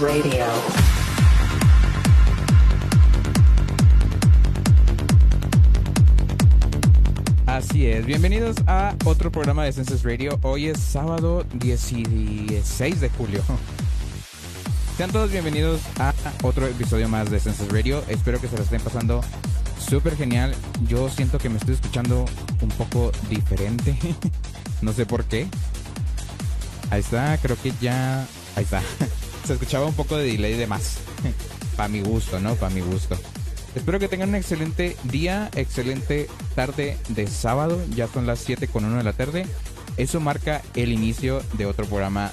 [0.00, 0.46] Radio.
[7.44, 10.38] Así es, bienvenidos a otro programa de Census Radio.
[10.40, 13.42] Hoy es sábado 16 de julio.
[14.96, 18.02] Sean todos bienvenidos a otro episodio más de Census Radio.
[18.08, 19.20] Espero que se la estén pasando
[19.78, 20.54] súper genial.
[20.88, 22.24] Yo siento que me estoy escuchando
[22.62, 23.98] un poco diferente.
[24.80, 25.46] no sé por qué.
[26.90, 28.26] Ahí está, creo que ya...
[28.56, 28.80] Ahí está
[29.50, 30.98] se escuchaba un poco de delay de más.
[31.76, 32.54] Para mi gusto, ¿no?
[32.54, 33.18] Para mi gusto.
[33.74, 37.82] Espero que tengan un excelente día, excelente tarde de sábado.
[37.96, 39.46] Ya son las 7 con 1 de la tarde.
[39.96, 42.30] Eso marca el inicio de otro programa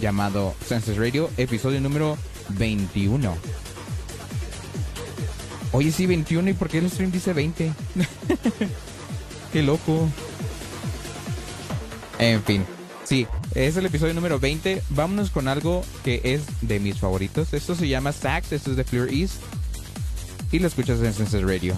[0.00, 2.16] llamado Senses Radio, episodio número
[2.50, 3.36] 21.
[5.72, 6.50] Oye, sí, 21.
[6.50, 7.72] ¿Y por qué el stream dice 20?
[9.52, 10.08] qué loco.
[12.20, 12.64] En fin.
[13.04, 14.82] Sí, es el episodio número 20.
[14.90, 17.52] Vámonos con algo que es de mis favoritos.
[17.52, 19.42] Esto se llama Sax, esto es de Clear East.
[20.50, 21.76] Y lo escuchas en Senses Radio.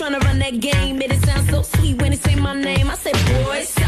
[0.00, 1.02] trying to run that game.
[1.02, 2.88] It sounds so sweet when they say my name.
[2.90, 3.79] I say, boys.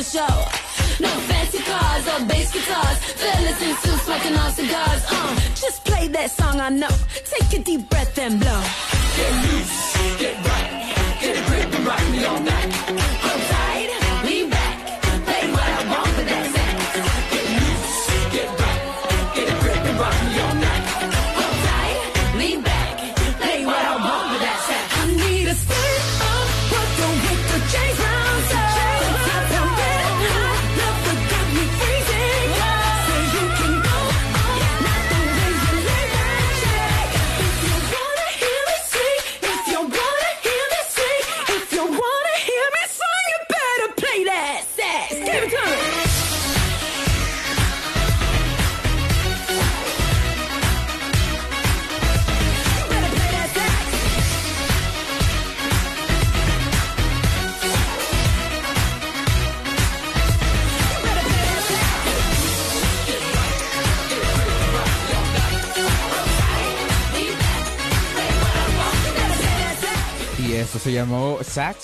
[0.00, 0.39] the show.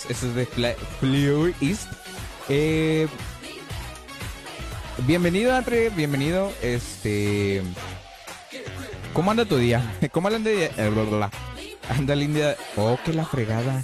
[0.04, 0.46] Esto es de
[1.00, 1.88] Fleur East.
[2.50, 3.08] Eh,
[5.06, 5.88] bienvenido, Andre.
[5.88, 6.52] Bienvenido.
[6.62, 7.62] Este.
[9.14, 9.96] ¿Cómo anda tu día?
[10.12, 10.70] ¿Cómo anda el día?
[10.76, 11.30] Eh,
[11.88, 12.56] anda día.
[12.76, 13.82] Oh, que la fregada.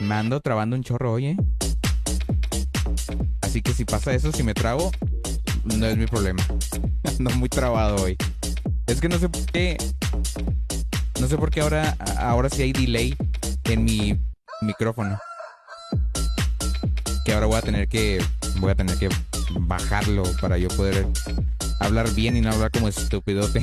[0.00, 1.36] Me ando trabando un chorro hoy, ¿eh?
[3.42, 4.90] Así que si pasa eso, si me trago,
[5.64, 6.42] no es mi problema.
[7.04, 8.16] Ando muy trabado hoy.
[8.86, 9.76] Es que no sé por qué.
[11.20, 13.14] No sé por qué ahora, ahora sí hay delay
[13.64, 14.18] en mi
[14.62, 15.18] micrófono.
[17.36, 18.24] Ahora voy a tener que.
[18.60, 19.10] Voy a tener que
[19.60, 21.06] bajarlo para yo poder
[21.80, 23.62] hablar bien y no hablar como estúpidote.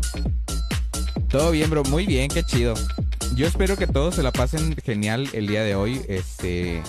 [1.30, 1.84] Todo bien, bro.
[1.84, 2.74] Muy bien, qué chido.
[3.34, 6.02] Yo espero que todos se la pasen genial el día de hoy.
[6.06, 6.82] Este.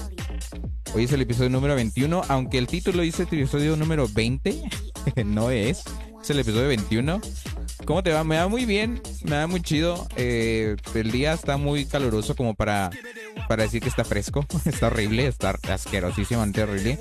[0.93, 4.61] Hoy es el episodio número 21, aunque el título dice episodio número 20,
[5.25, 5.85] no es,
[6.21, 7.21] es el episodio 21.
[7.85, 8.25] ¿Cómo te va?
[8.25, 10.05] Me va muy bien, me va muy chido.
[10.17, 12.91] Eh, el día está muy caluroso como para,
[13.51, 14.45] para decir que está fresco.
[14.65, 16.97] Está horrible, está asquerosísimamente horrible.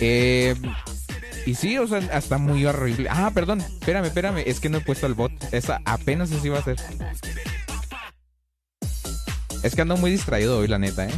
[0.00, 0.56] Eh,
[1.46, 3.08] y sí, o sea, está muy horrible.
[3.08, 4.42] Ah, perdón, espérame, espérame.
[4.44, 5.30] Es que no he puesto el bot.
[5.52, 6.74] Esa apenas así va a ser.
[9.62, 11.14] Es que ando muy distraído hoy, la neta, ¿eh?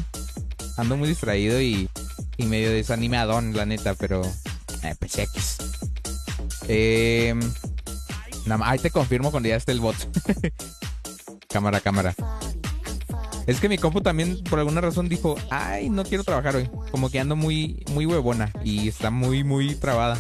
[0.77, 1.89] Ando muy distraído y,
[2.37, 4.21] y medio desanimadón, la neta, pero...
[4.83, 5.57] Eh, pues X.
[6.69, 7.35] Eh,
[8.65, 9.97] ahí te confirmo cuando ya esté el bot.
[11.49, 12.15] cámara, cámara.
[13.47, 16.71] Es que mi compu también por alguna razón dijo, ay, no quiero trabajar hoy.
[16.91, 20.19] Como que ando muy, muy huevona y está muy, muy trabada.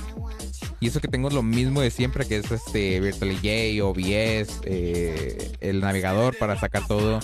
[0.80, 5.80] Y eso que tengo lo mismo de siempre, que es este VirtualJ, OBS, eh, el
[5.80, 7.20] navegador para sacar todo,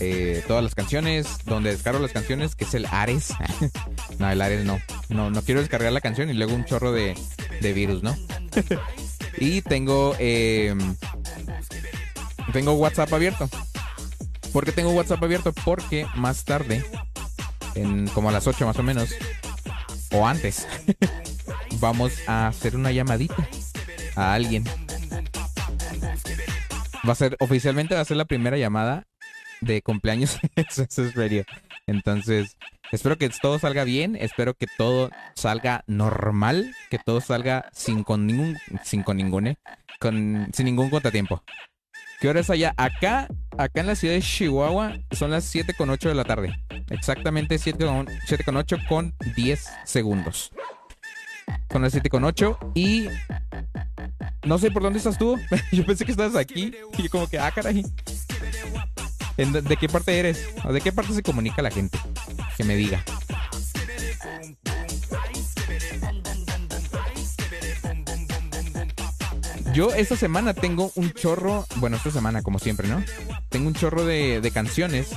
[0.00, 3.32] eh, todas las canciones, donde descargo las canciones, que es el Ares.
[4.18, 4.80] no, el Ares no.
[5.08, 7.16] No, no quiero descargar la canción y luego un chorro de,
[7.60, 8.16] de virus, ¿no?
[9.38, 10.74] y tengo, eh,
[12.52, 13.48] tengo WhatsApp abierto.
[14.56, 15.52] ¿Por qué tengo WhatsApp abierto?
[15.66, 16.82] Porque más tarde,
[17.74, 19.14] en como a las 8 más o menos,
[20.10, 20.66] o antes,
[21.78, 23.36] vamos a hacer una llamadita
[24.14, 24.64] a alguien.
[27.06, 29.06] Va a ser, oficialmente va a ser la primera llamada
[29.60, 31.44] de cumpleaños es Radio.
[31.86, 32.56] Entonces,
[32.92, 38.26] espero que todo salga bien, espero que todo salga normal, que todo salga sin con
[38.26, 39.58] ningún, sin con ningún, ¿eh?
[40.00, 41.42] con, sin ningún contratiempo.
[42.20, 42.72] ¿Qué hora es allá?
[42.76, 43.28] Acá,
[43.58, 46.58] acá en la ciudad de Chihuahua son las 7 con 8 de la tarde.
[46.88, 50.50] Exactamente 7 con, 7 con 8 con 10 segundos.
[51.70, 53.08] Son las 7 con 8 y
[54.44, 55.38] no sé por dónde estás tú.
[55.72, 57.84] Yo pensé que estabas aquí y yo como que, ah, caray.
[59.36, 60.48] ¿De qué parte eres?
[60.64, 61.98] ¿O de qué parte se comunica la gente?
[62.56, 63.04] Que me diga.
[69.76, 73.04] Yo esta semana tengo un chorro, bueno, esta semana como siempre, ¿no?
[73.50, 75.10] Tengo un chorro de, canciones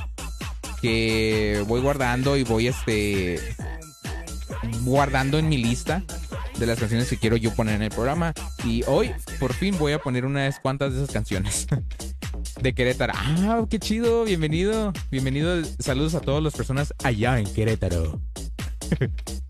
[0.82, 3.40] que voy guardando y voy este
[4.82, 6.04] guardando en mi lista
[6.58, 8.34] de las canciones que quiero yo poner en el programa.
[8.62, 11.66] Y hoy por fin voy a poner unas cuantas de esas canciones.
[12.60, 13.14] de Querétaro.
[13.16, 14.92] Ah, qué chido, bienvenido.
[15.10, 18.20] Bienvenido, saludos a todas las personas allá en Querétaro.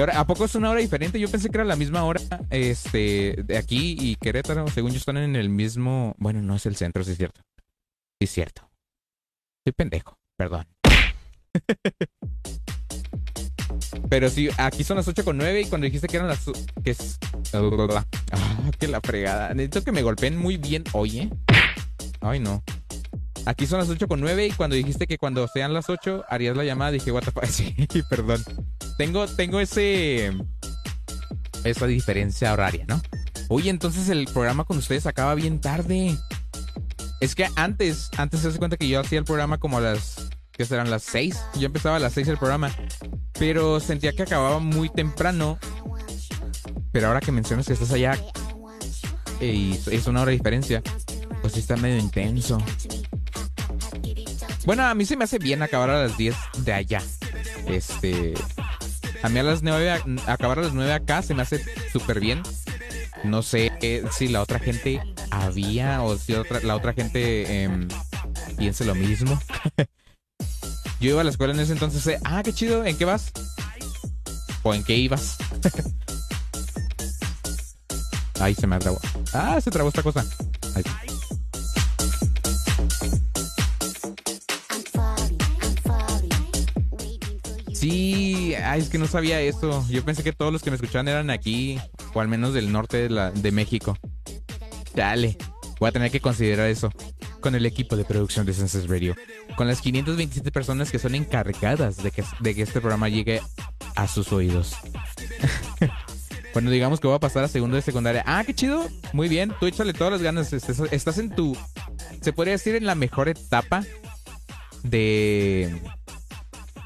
[0.00, 1.20] ¿A poco es una hora diferente?
[1.20, 4.66] Yo pensé que era la misma hora este, de aquí y Querétaro.
[4.68, 6.14] Según yo, están en el mismo.
[6.18, 7.42] Bueno, no es el centro, sí es cierto.
[8.18, 8.70] Sí es cierto.
[9.64, 10.66] Soy pendejo, perdón.
[14.08, 16.42] Pero sí, aquí son las 8 con 9 y cuando dijiste que eran las.
[16.82, 17.18] que es.
[17.52, 18.02] Ah,
[18.88, 19.52] la fregada.
[19.52, 21.30] Necesito que me golpeen muy bien hoy, ¿eh?
[22.20, 22.62] Ay, no.
[23.44, 26.56] Aquí son las 8 con 9 y cuando dijiste que cuando sean las 8 harías
[26.56, 27.44] la llamada, dije, what the fuck.
[27.46, 27.74] Sí,
[28.08, 28.42] perdón.
[28.98, 30.32] Tengo, tengo ese.
[31.64, 33.00] Esa diferencia horaria, ¿no?
[33.48, 36.16] Oye, entonces el programa con ustedes acaba bien tarde.
[37.20, 40.28] Es que antes, antes se hace cuenta que yo hacía el programa como a las.
[40.52, 41.36] que serán las 6.
[41.58, 42.70] Yo empezaba a las 6 el programa.
[43.38, 45.58] Pero sentía que acababa muy temprano.
[46.92, 48.18] Pero ahora que mencionas que estás allá.
[49.40, 50.82] Y es una hora de diferencia.
[51.40, 52.58] Pues está medio intenso.
[54.64, 57.02] Bueno, a mí se me hace bien acabar a las 10 de allá.
[57.66, 58.34] Este.
[59.22, 62.42] A mí a las 9, acabar a las 9 acá se me hace súper bien.
[63.24, 63.72] No sé
[64.12, 65.00] si la otra gente
[65.30, 67.88] había o si la otra gente em,
[68.56, 69.40] piense lo mismo.
[71.00, 72.06] Yo iba a la escuela en ese entonces.
[72.06, 72.84] Eh, ah, qué chido.
[72.84, 73.32] ¿En qué vas?
[74.62, 75.36] ¿O en qué ibas?
[78.40, 79.00] Ay, se me trabó.
[79.32, 80.24] Ah, se trabó esta cosa.
[87.82, 89.84] Sí, es que no sabía eso.
[89.90, 91.80] Yo pensé que todos los que me escuchaban eran aquí,
[92.14, 93.98] o al menos del norte de, México.
[94.94, 95.36] Dale,
[95.80, 96.92] voy a tener que considerar eso.
[97.40, 99.16] con el equipo de producción de Census Radio,
[99.56, 103.40] con las 527 personas que son encargadas de que, de que este programa llegue
[103.96, 104.76] a sus oídos.
[106.54, 108.22] bueno, digamos que voy a pasar a segundo de secundaria.
[108.28, 108.86] Ah, qué chido.
[109.12, 110.52] Muy bien, tú échale todas las ganas.
[110.52, 111.56] Estás en tu,
[112.20, 113.82] se podría decir, en la mejor etapa
[114.84, 115.82] de...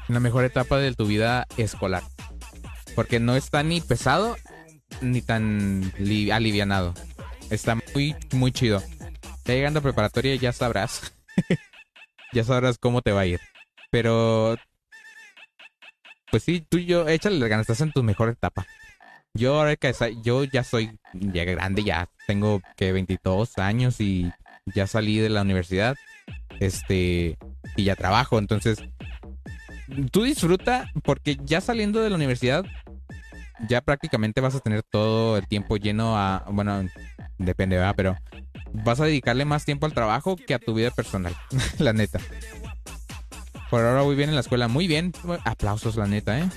[0.07, 2.03] La mejor etapa de tu vida escolar.
[2.95, 4.37] Porque no está ni pesado
[5.01, 6.93] ni tan li- alivianado.
[7.49, 8.81] Está muy, muy chido.
[9.45, 11.13] Ya llegando a preparatoria ya sabrás.
[12.33, 13.39] ya sabrás cómo te va a ir.
[13.91, 14.57] Pero...
[16.29, 18.65] Pues sí, tú y yo, échale las ganas, estás en tu mejor etapa.
[19.33, 24.29] Yo ahora que yo ya soy ya grande, ya tengo que 22 años y
[24.65, 25.95] ya salí de la universidad.
[26.59, 27.37] Este,
[27.77, 28.83] y ya trabajo, entonces
[30.11, 32.65] tú disfruta porque ya saliendo de la universidad
[33.67, 36.87] ya prácticamente vas a tener todo el tiempo lleno a, bueno,
[37.37, 37.95] depende, ¿verdad?
[37.95, 38.15] Pero
[38.71, 41.35] vas a dedicarle más tiempo al trabajo que a tu vida personal,
[41.79, 42.19] la neta.
[43.69, 45.11] Por ahora muy bien en la escuela, muy bien.
[45.43, 46.49] Aplausos, la neta, ¿eh?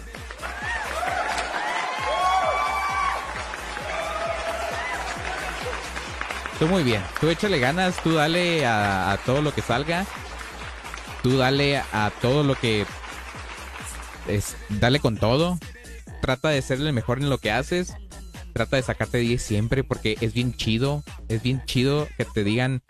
[6.60, 7.02] Tú muy bien.
[7.20, 10.04] Tú échale ganas, tú dale a, a todo lo que salga.
[11.22, 12.86] Tú dale a todo lo que...
[14.30, 15.58] Es, dale con todo.
[16.22, 17.94] Trata de ser el mejor en lo que haces.
[18.52, 21.02] Trata de sacarte 10 siempre porque es bien chido.
[21.28, 22.82] Es bien chido que te digan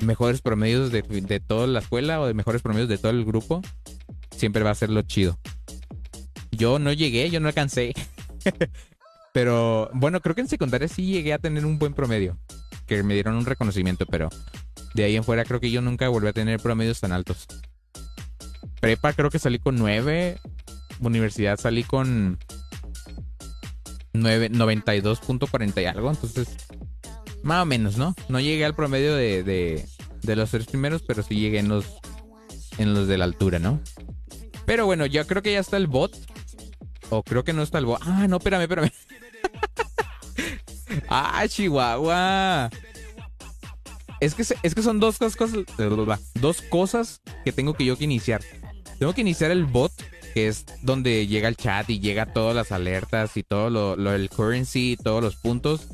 [0.00, 3.62] mejores promedios de, de toda la escuela o de mejores promedios de todo el grupo.
[4.36, 5.38] Siempre va a ser lo chido.
[6.50, 7.94] Yo no llegué, yo no alcancé.
[9.32, 12.38] pero bueno, creo que en secundaria sí llegué a tener un buen promedio.
[12.86, 14.30] Que me dieron un reconocimiento, pero
[14.94, 17.46] de ahí en fuera creo que yo nunca volví a tener promedios tan altos.
[18.80, 20.38] Prepa creo que salí con 9.
[21.00, 22.38] Universidad salí con
[24.12, 26.10] 9, 92.40 y algo.
[26.10, 26.48] Entonces,
[27.42, 28.14] más o menos, ¿no?
[28.28, 29.86] No llegué al promedio de, de,
[30.22, 31.86] de los tres primeros, pero sí llegué en los,
[32.78, 33.80] en los de la altura, ¿no?
[34.66, 36.16] Pero bueno, yo creo que ya está el bot.
[37.10, 38.00] O creo que no está el bot.
[38.04, 38.92] Ah, no, espérame, espérame.
[41.08, 42.70] ah, Chihuahua.
[44.20, 45.64] Es que, es que son dos cosas,
[46.34, 48.42] dos cosas que tengo que yo que iniciar.
[49.00, 49.92] Tengo que iniciar el bot,
[50.34, 54.10] que es donde llega el chat y llega todas las alertas y todo lo, lo
[54.10, 55.88] del currency y todos los puntos.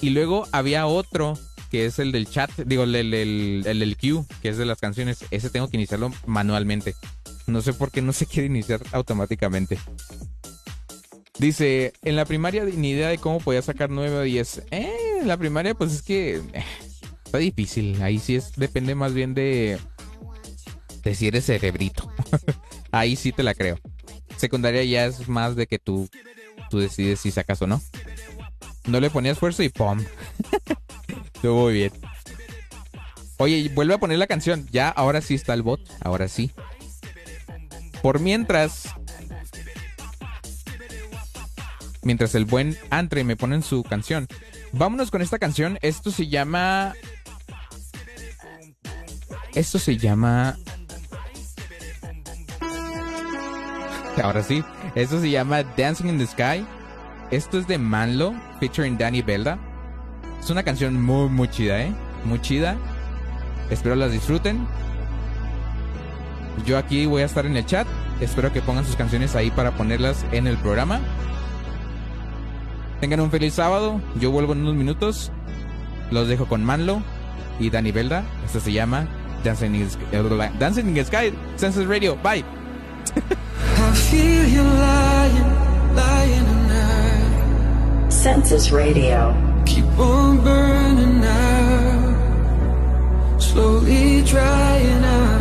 [0.00, 1.38] Y luego había otro
[1.70, 5.26] que es el del chat, digo, el, el, el, el que es de las canciones.
[5.30, 6.94] Ese tengo que iniciarlo manualmente.
[7.46, 9.78] No sé por qué no se quiere iniciar automáticamente.
[11.38, 14.62] Dice, en la primaria ni idea de cómo podía sacar 9 o 10.
[14.70, 16.64] Eh, en la primaria pues es que eh,
[17.22, 18.00] está difícil.
[18.00, 19.78] Ahí sí es, depende más bien de,
[21.02, 22.12] de si eres cerebrito.
[22.90, 23.78] Ahí sí te la creo.
[24.36, 26.08] Secundaria ya es más de que tú,
[26.70, 27.80] tú decides si sacas o no.
[28.86, 30.02] No le ponía esfuerzo y ¡pum!
[31.34, 31.92] Estuvo muy bien.
[33.38, 34.68] Oye, vuelve a poner la canción.
[34.70, 35.80] Ya, ahora sí está el bot.
[36.02, 36.50] Ahora sí.
[38.02, 38.90] Por mientras.
[42.02, 44.26] Mientras el buen Andre me pone en su canción.
[44.72, 45.78] Vámonos con esta canción.
[45.80, 46.94] Esto se llama.
[49.54, 50.58] Esto se llama.
[54.24, 54.64] Ahora sí.
[54.94, 56.66] Esto se llama Dancing in the Sky.
[57.30, 59.58] Esto es de Manlo, featuring Danny Belda.
[60.40, 61.92] Es una canción muy, muy chida, ¿eh?
[62.24, 62.76] Muy chida.
[63.70, 64.66] Espero las disfruten.
[66.66, 67.86] Yo aquí voy a estar en el chat.
[68.20, 71.00] Espero que pongan sus canciones ahí para ponerlas en el programa.
[73.00, 74.00] Tengan un feliz sábado.
[74.18, 75.30] Yo vuelvo en unos minutos.
[76.10, 77.02] Los dejo con Manlo
[77.58, 78.24] y Danny Belda.
[78.44, 79.06] Esto se llama
[79.44, 79.88] Dancing in.
[80.58, 81.32] Dancing in the Sky.
[81.56, 82.16] Census Radio.
[82.16, 82.59] Bye.
[83.06, 88.10] I feel you lying, lying tonight.
[88.10, 89.34] Census Radio.
[89.64, 92.16] Keep on burning out,
[93.40, 95.40] slowly drying out.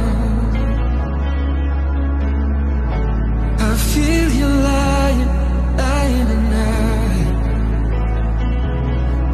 [3.59, 5.27] I feel you lying,
[5.77, 7.35] lying tonight.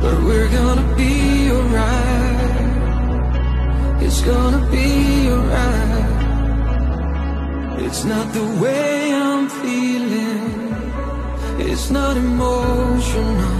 [0.01, 2.63] But we're gonna be alright.
[4.01, 6.14] It's gonna be alright.
[7.88, 10.75] It's not the way I'm feeling.
[11.70, 13.56] It's not emotional.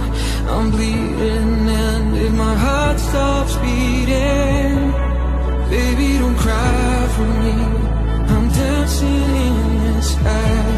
[0.54, 4.92] I'm bleeding, and if my heart stops beating,
[5.70, 7.56] baby, don't cry for me.
[8.34, 10.75] I'm dancing in the sky.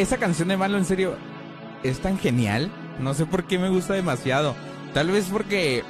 [0.00, 1.14] Esa canción de Malo, en serio,
[1.82, 2.70] es tan genial.
[3.00, 4.56] No sé por qué me gusta demasiado.
[4.94, 5.84] Tal vez porque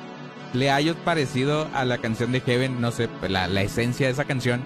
[0.53, 4.25] le haya parecido a la canción de Heaven, no sé, la, la esencia de esa
[4.25, 4.63] canción,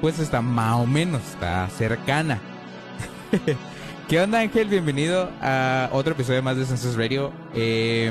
[0.00, 2.40] pues está más o menos, está cercana.
[4.08, 4.68] ¿Qué onda, Ángel?
[4.68, 7.32] Bienvenido a otro episodio más de Census Radio.
[7.54, 8.10] Eh,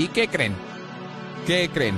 [0.00, 0.54] ¿Y qué creen?
[1.46, 1.94] ¿Qué creen?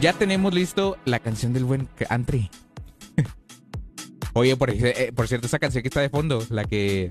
[0.00, 2.50] Ya tenemos listo la canción del buen Antri.
[4.34, 7.10] Oye, por, eh, por cierto, esa canción que está de fondo, la que.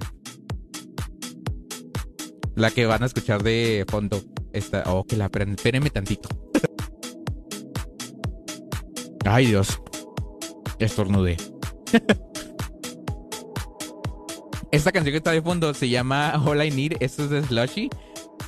[2.55, 4.21] La que van a escuchar de fondo.
[4.53, 4.83] Esta.
[4.87, 5.25] Oh, que la.
[5.25, 6.29] Espérenme tantito.
[9.25, 9.81] Ay, Dios.
[10.79, 11.37] Estornudé.
[14.71, 16.97] Esta canción que está de fondo se llama All I Need.
[16.99, 17.89] Esto es de Slushy.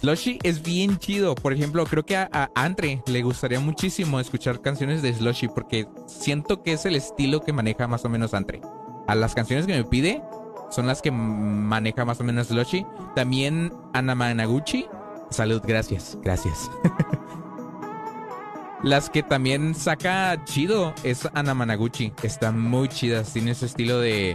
[0.02, 1.36] Slushy es bien chido.
[1.36, 6.64] Por ejemplo, creo que a, Andre le gustaría muchísimo escuchar canciones de Slushy porque siento
[6.64, 8.62] que es el estilo que maneja más o menos Andre.
[9.08, 10.24] A las canciones que me pide
[10.72, 12.84] son las que maneja más o menos Slushy.
[13.16, 14.88] También Ana Managuchi.
[15.30, 16.72] Salud, gracias, gracias.
[18.84, 22.12] las que también saca chido es Ana Managuchi.
[22.24, 24.34] Está muy chida, tiene ese estilo de...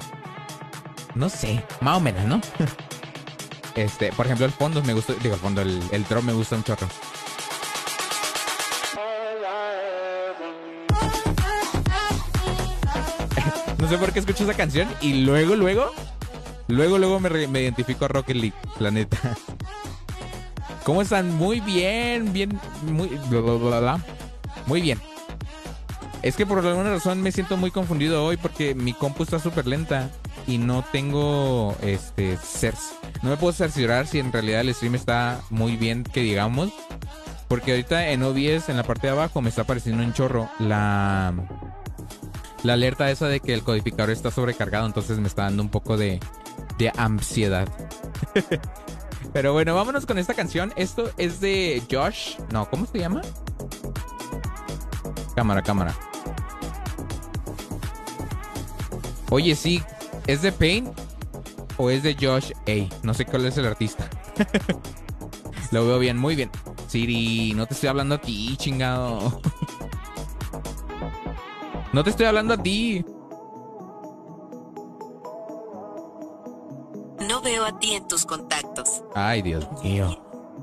[1.16, 2.40] No sé, más o menos, ¿no?
[3.76, 6.56] Este, por ejemplo, el fondo me gusta, digo, el fondo, el, el drum me gusta
[6.56, 6.88] un chorro.
[13.78, 15.92] No sé por qué escucho esa canción y luego, luego,
[16.66, 19.36] luego, luego me, me identifico a Rocket League, la neta.
[20.84, 21.32] ¿Cómo están?
[21.34, 24.00] Muy bien, bien, muy, bla, bla, bla, bla.
[24.66, 24.98] muy bien.
[26.22, 29.66] Es que por alguna razón me siento muy confundido hoy porque mi compu está súper
[29.66, 30.10] lenta
[30.46, 32.38] y no tengo este
[33.22, 36.70] no me puedo cerciorar si en realidad el stream está muy bien que digamos
[37.48, 41.34] porque ahorita en OBS en la parte de abajo me está apareciendo un chorro la
[42.62, 45.96] la alerta esa de que el codificador está sobrecargado entonces me está dando un poco
[45.96, 46.20] de
[46.78, 47.68] de ansiedad.
[49.32, 50.72] Pero bueno vámonos con esta canción.
[50.76, 53.22] Esto es de Josh no cómo se llama
[55.34, 55.94] cámara cámara.
[59.28, 59.82] Oye, sí,
[60.26, 60.90] ¿es de Pain
[61.76, 63.04] o es de Josh A?
[63.04, 64.08] No sé cuál es el artista.
[65.72, 66.50] Lo veo bien, muy bien.
[66.86, 69.40] Siri, no te estoy hablando a ti, chingado.
[71.92, 73.04] No te estoy hablando a ti.
[77.28, 79.02] No veo a ti en tus contactos.
[79.14, 80.22] Ay, Dios mío.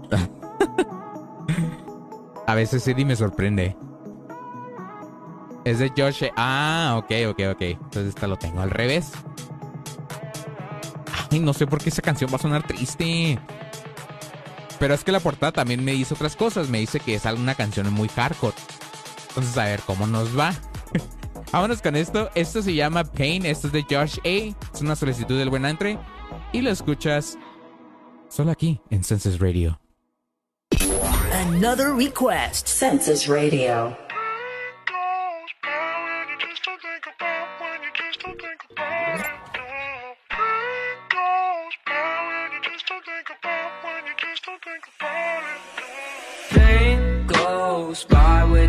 [2.48, 3.76] A veces Siri me sorprende.
[5.66, 6.24] Es de Josh.
[6.36, 6.36] A.
[6.36, 7.62] Ah, ok, ok, ok.
[7.62, 9.12] Entonces esta lo tengo al revés.
[11.40, 13.40] No sé por qué esa canción va a sonar triste.
[14.80, 16.70] Pero es que la portada también me dice otras cosas.
[16.70, 18.56] Me dice que es una canción muy hardcore.
[19.30, 20.54] Entonces, a ver cómo nos va.
[21.52, 22.30] Vámonos con esto.
[22.36, 23.46] Esto se llama Pain.
[23.46, 24.74] Esto es de Josh A.
[24.74, 25.98] Es una solicitud del buen entre.
[26.52, 27.38] Y lo escuchas
[28.30, 29.80] solo aquí en Senses Radio.
[31.32, 32.68] Another request.
[32.68, 34.03] Census Radio.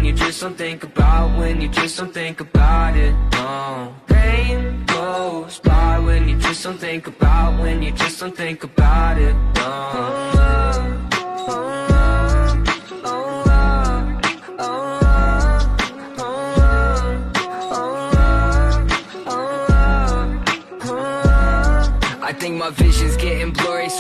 [0.05, 3.14] You just don't think about, when you just don't think about it.
[3.33, 3.95] No.
[4.07, 9.19] Pain goes by when you just don't think about, when you just don't think about
[9.19, 9.35] it.
[9.57, 10.90] No.
[22.27, 23.44] I think my vision's getting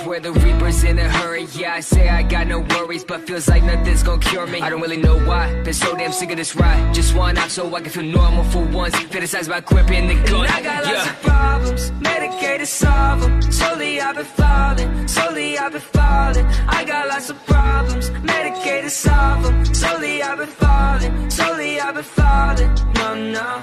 [0.04, 0.20] blurry.
[0.20, 1.46] Swear the Reaper's in a hurry.
[1.54, 4.60] Yeah, I say I got no worries, but feels like nothing's gonna cure me.
[4.60, 5.62] I don't really know why.
[5.62, 6.94] Been so damn sick of this ride.
[6.94, 8.94] Just one out so I can feel normal for once.
[8.94, 10.46] Fantasize about gripping the gun.
[10.46, 13.42] I got lots of problems, medicated solve them.
[13.52, 16.46] Slowly I've been falling, slowly I've been falling.
[16.68, 19.64] I got lots of problems, medicated solve them.
[19.74, 22.74] Slowly I've been falling, slowly I've been falling.
[22.94, 23.62] No, no.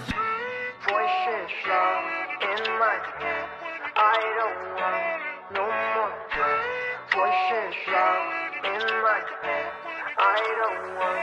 [0.88, 2.04] Voices loud
[2.41, 3.49] in my head.
[3.95, 7.13] I don't want no more drugs.
[7.13, 9.71] Voices loud in my head.
[10.17, 11.21] I don't want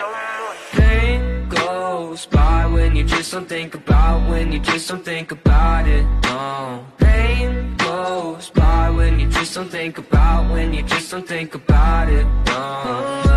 [0.00, 0.06] no
[0.38, 0.56] more.
[0.72, 5.86] Pain goes by when you just don't think about, when you just don't think about
[5.88, 6.04] it.
[6.24, 6.84] No.
[6.98, 12.08] Pain goes by when you just don't think about, when you just don't think about
[12.08, 12.26] it.
[12.46, 13.31] No.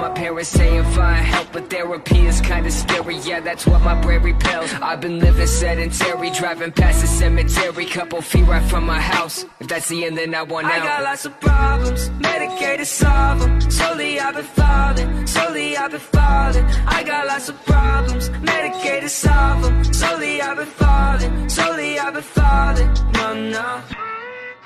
[0.00, 3.16] My parents saying find help, but therapy is kinda scary.
[3.18, 4.72] Yeah, that's what my brain repels.
[4.80, 9.44] I've been living sedentary, driving past the cemetery, couple feet right from my house.
[9.60, 10.72] If that's the end, then I want out.
[10.72, 13.60] I got lots of problems, medicated solve them.
[13.70, 16.64] Slowly I've been falling, slowly I've been falling.
[16.86, 19.84] I got lots of problems, medicated solve them.
[19.84, 22.90] Slowly I've been falling, slowly I've been falling.
[23.18, 23.82] No, no.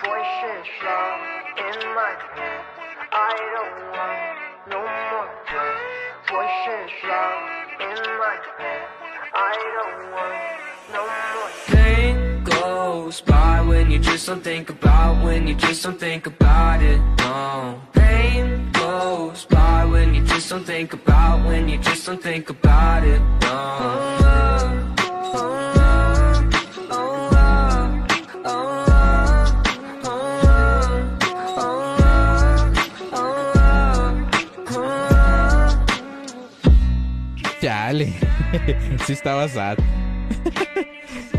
[0.00, 1.20] Voices loud
[1.58, 2.64] in my head.
[3.10, 5.80] I don't want no more drugs.
[6.30, 8.88] Voices loud in my head.
[9.34, 10.44] I don't want
[10.94, 11.02] no
[11.34, 11.50] more.
[11.66, 16.82] Pain goes by when you just don't think about, when you just don't think about
[16.82, 16.98] it.
[17.18, 17.80] No.
[17.92, 23.04] Pain goes by when you just don't think about, when you just don't think about
[23.04, 23.20] it.
[23.42, 24.04] No.
[37.84, 38.14] Chale.
[39.06, 39.76] sí estaba sad.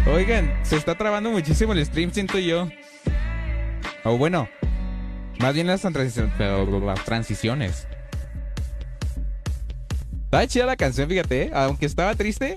[0.05, 2.69] Oigan, se está trabando muchísimo el stream, siento yo.
[4.03, 4.47] O bueno,
[5.39, 7.87] más bien las, transiciones.
[10.25, 11.51] Estaba chida la canción, fíjate, ¿eh?
[11.51, 12.53] aunque estaba triste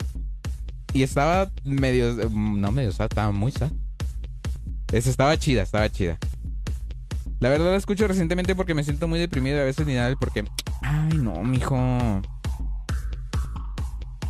[0.92, 3.70] y estaba medio, mm, no medio sad, estaba muy sad.
[4.92, 6.18] Esa estaba chida, estaba chida.
[7.40, 10.44] La verdad la escucho recientemente porque me siento muy deprimido a veces ni nada porque,
[10.82, 12.20] ay no, mijo.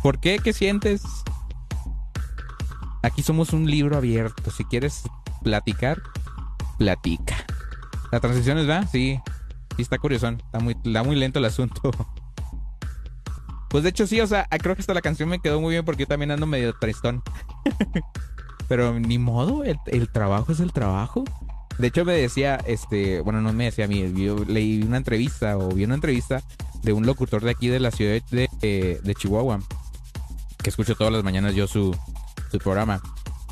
[0.03, 0.39] ¿Por qué?
[0.39, 1.03] ¿Qué sientes?
[3.03, 4.51] Aquí somos un libro abierto.
[4.51, 5.03] Si quieres
[5.43, 6.01] platicar,
[6.77, 7.35] platica.
[8.11, 8.85] ¿La transición es va?
[8.87, 9.19] Sí.
[9.75, 10.41] Sí, está curiosón.
[10.45, 11.91] Está muy, está muy lento el asunto.
[13.69, 15.85] Pues de hecho sí, o sea, creo que hasta la canción me quedó muy bien
[15.85, 17.21] porque yo también ando medio tristón.
[18.67, 21.23] Pero ni modo, el, trabajo es el trabajo.
[21.77, 24.07] De hecho me decía, este, bueno, no me decía a mí,
[24.47, 26.41] leí una entrevista o vi una entrevista
[26.81, 29.59] de un locutor de aquí de la ciudad de, de- de Chihuahua,
[30.63, 31.95] que escucho todas las mañanas yo su,
[32.51, 33.01] su programa,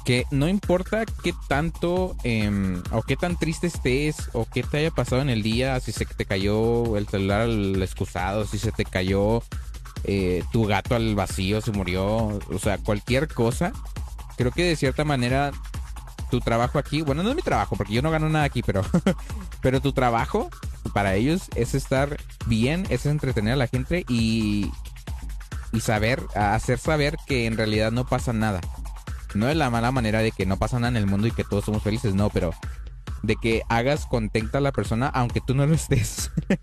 [0.05, 4.91] que no importa qué tanto em, o qué tan triste estés o qué te haya
[4.91, 8.85] pasado en el día, si se te cayó el celular al excusado, si se te
[8.85, 9.43] cayó
[10.05, 13.73] eh, tu gato al vacío, se murió, o sea, cualquier cosa,
[14.37, 15.51] creo que de cierta manera
[16.29, 18.83] tu trabajo aquí, bueno, no es mi trabajo porque yo no gano nada aquí, pero,
[19.61, 20.49] pero tu trabajo
[20.93, 24.71] para ellos es estar bien, es entretener a la gente y,
[25.71, 28.61] y saber, hacer saber que en realidad no pasa nada.
[29.35, 31.43] No de la mala manera de que no pasa nada en el mundo y que
[31.43, 32.51] todos somos felices, no, pero
[33.23, 36.31] de que hagas contenta a la persona aunque tú no lo estés.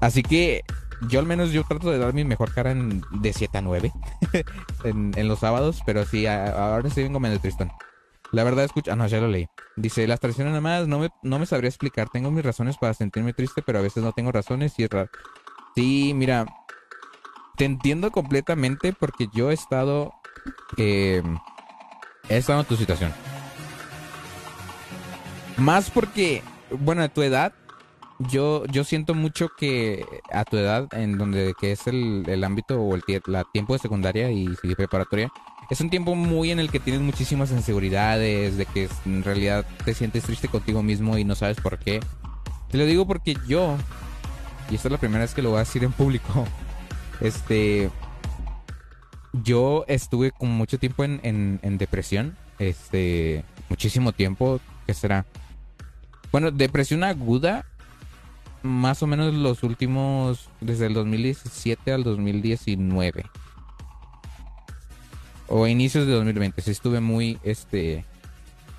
[0.00, 0.62] Así que
[1.08, 3.92] yo al menos yo trato de dar mi mejor cara en- de 7 a 9
[4.84, 7.70] en, en los sábados, pero sí, a- ahora sí vengo medio tristón.
[8.32, 9.46] La verdad escucha, ah no, ya lo leí.
[9.76, 12.08] Dice, las traiciones nada más, no me, no me sabría explicar.
[12.08, 15.10] Tengo mis razones para sentirme triste, pero a veces no tengo razones y es raro.
[15.74, 16.46] Sí, mira,
[17.56, 20.12] te entiendo completamente porque yo he estado,
[20.76, 21.22] eh,
[22.28, 23.12] he estado en tu situación.
[25.56, 27.52] Más porque, bueno, a tu edad,
[28.18, 32.80] yo, yo siento mucho que a tu edad, en donde que es el, el ámbito
[32.80, 35.30] o el la tiempo de secundaria y y preparatoria,
[35.70, 39.94] es un tiempo muy en el que tienes muchísimas inseguridades, de que en realidad te
[39.94, 42.00] sientes triste contigo mismo y no sabes por qué.
[42.70, 43.76] Te lo digo porque yo,
[44.72, 46.46] y esta es la primera vez que lo voy a decir en público,
[47.20, 47.90] este,
[49.34, 51.20] yo estuve con mucho tiempo en,
[51.62, 52.38] en, depresión.
[52.58, 54.60] Este, muchísimo tiempo.
[54.86, 55.26] ¿Qué será?
[56.30, 57.66] Bueno, depresión aguda.
[58.62, 60.48] Más o menos los últimos.
[60.62, 63.26] Desde el 2017 al 2019.
[65.48, 66.62] O inicios de 2020.
[66.62, 67.38] Sí, estuve muy.
[67.42, 68.06] Este.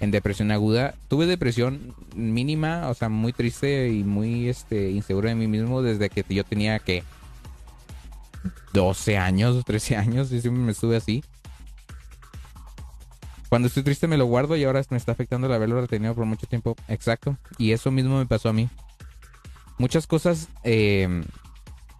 [0.04, 0.96] En depresión aguda.
[1.08, 2.90] Tuve depresión mínima.
[2.90, 5.82] O sea, muy triste y muy este, inseguro de mí mismo.
[5.82, 7.04] Desde que yo tenía que.
[8.74, 10.30] 12 años, 13 años.
[10.34, 11.24] Y siempre me estuve así.
[13.48, 16.26] Cuando estoy triste me lo guardo y ahora me está afectando el haberlo retenido por
[16.26, 16.76] mucho tiempo.
[16.90, 17.38] Exacto.
[17.58, 18.68] Y eso mismo me pasó a mí.
[19.78, 21.24] Muchas cosas eh,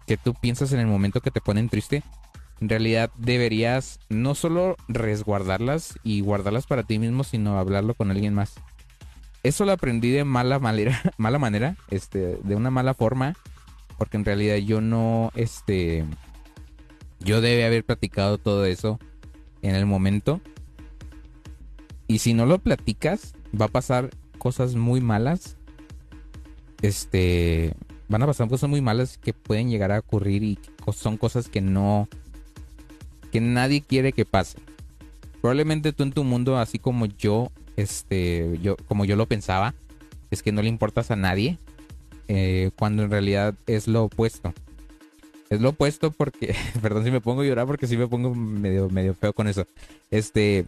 [0.06, 2.02] que tú piensas en el momento que te ponen triste,
[2.60, 8.34] en realidad deberías no solo resguardarlas y guardarlas para ti mismo, sino hablarlo con alguien
[8.34, 8.54] más.
[9.42, 13.34] Eso lo aprendí de mala manera, mala manera, este, de una mala forma,
[13.98, 16.04] porque en realidad yo no, este,
[17.20, 18.98] yo debe haber platicado todo eso
[19.62, 20.40] en el momento.
[22.06, 25.56] Y si no lo platicas, va a pasar cosas muy malas.
[26.82, 27.74] Este,
[28.08, 30.58] van a pasar cosas muy malas que pueden llegar a ocurrir y
[30.92, 32.08] son cosas que no,
[33.34, 34.58] que nadie quiere que pase.
[35.40, 39.74] Probablemente tú en tu mundo, así como yo, este, yo, como yo lo pensaba,
[40.30, 41.58] es que no le importas a nadie,
[42.28, 44.54] eh, cuando en realidad es lo opuesto.
[45.50, 48.88] Es lo opuesto porque, perdón si me pongo a llorar porque sí me pongo medio,
[48.88, 49.66] medio feo con eso.
[50.12, 50.66] Este,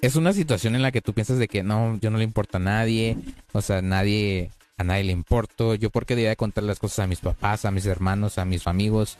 [0.00, 2.58] es una situación en la que tú piensas de que no, yo no le importa
[2.58, 3.16] a nadie,
[3.50, 7.00] o sea, nadie, a nadie le importo, yo por qué debía de contar las cosas
[7.00, 9.18] a mis papás, a mis hermanos, a mis amigos,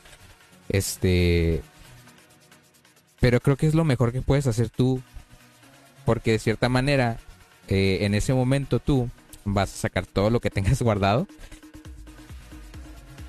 [0.69, 1.63] este,
[3.21, 5.01] pero creo que es lo mejor que puedes hacer tú,
[6.05, 7.19] porque de cierta manera,
[7.69, 9.09] eh, en ese momento tú
[9.45, 11.27] vas a sacar todo lo que tengas guardado.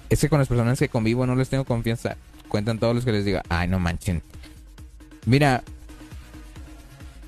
[0.10, 2.18] Es que con las personas que convivo no les tengo confianza.
[2.48, 4.22] Cuentan todos los que les diga, ay, no manchen.
[5.26, 5.64] Mira,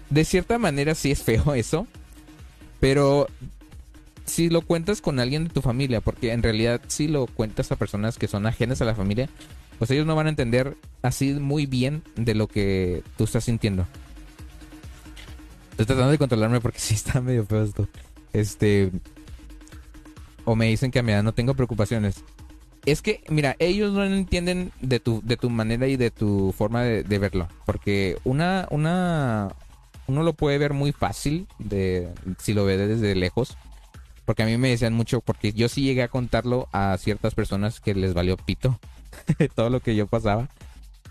[0.10, 1.88] de cierta manera sí es feo eso,
[2.80, 3.28] pero
[4.26, 7.78] si lo cuentas con alguien de tu familia, porque en realidad si lo cuentas a
[7.78, 9.30] personas que son ajenas a la familia,
[9.78, 13.86] pues ellos no van a entender así muy bien de lo que tú estás sintiendo.
[15.72, 17.88] Estoy tratando de controlarme porque sí está medio feo esto.
[18.34, 18.92] Este.
[20.46, 22.24] O me dicen que a mi edad no tengo preocupaciones.
[22.86, 26.84] Es que, mira, ellos no entienden de tu, de tu manera y de tu forma
[26.84, 27.50] de, de verlo.
[27.66, 29.50] Porque una, una,
[30.08, 32.08] uno lo puede ver muy fácil de,
[32.40, 33.58] si lo ve desde lejos.
[34.24, 37.82] Porque a mí me decían mucho, porque yo sí llegué a contarlo a ciertas personas
[37.82, 38.80] que les valió pito
[39.56, 40.50] todo lo que yo pasaba.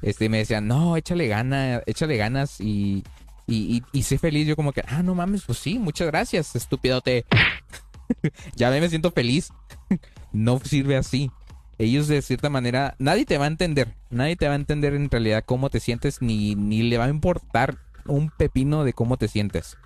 [0.02, 3.02] Este, me decían, no, échale ganas, échale ganas y,
[3.46, 4.46] y, y, y sé feliz.
[4.46, 7.24] Yo como que, ah, no mames, pues sí, muchas gracias, estúpidote.
[8.56, 9.50] ya me siento feliz.
[10.32, 11.30] no sirve así.
[11.78, 15.10] Ellos de cierta manera, nadie te va a entender, nadie te va a entender en
[15.10, 17.76] realidad cómo te sientes, ni, ni le va a importar
[18.06, 19.76] un pepino de cómo te sientes.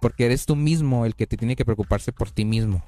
[0.00, 2.84] Porque eres tú mismo el que te tiene que preocuparse por ti mismo.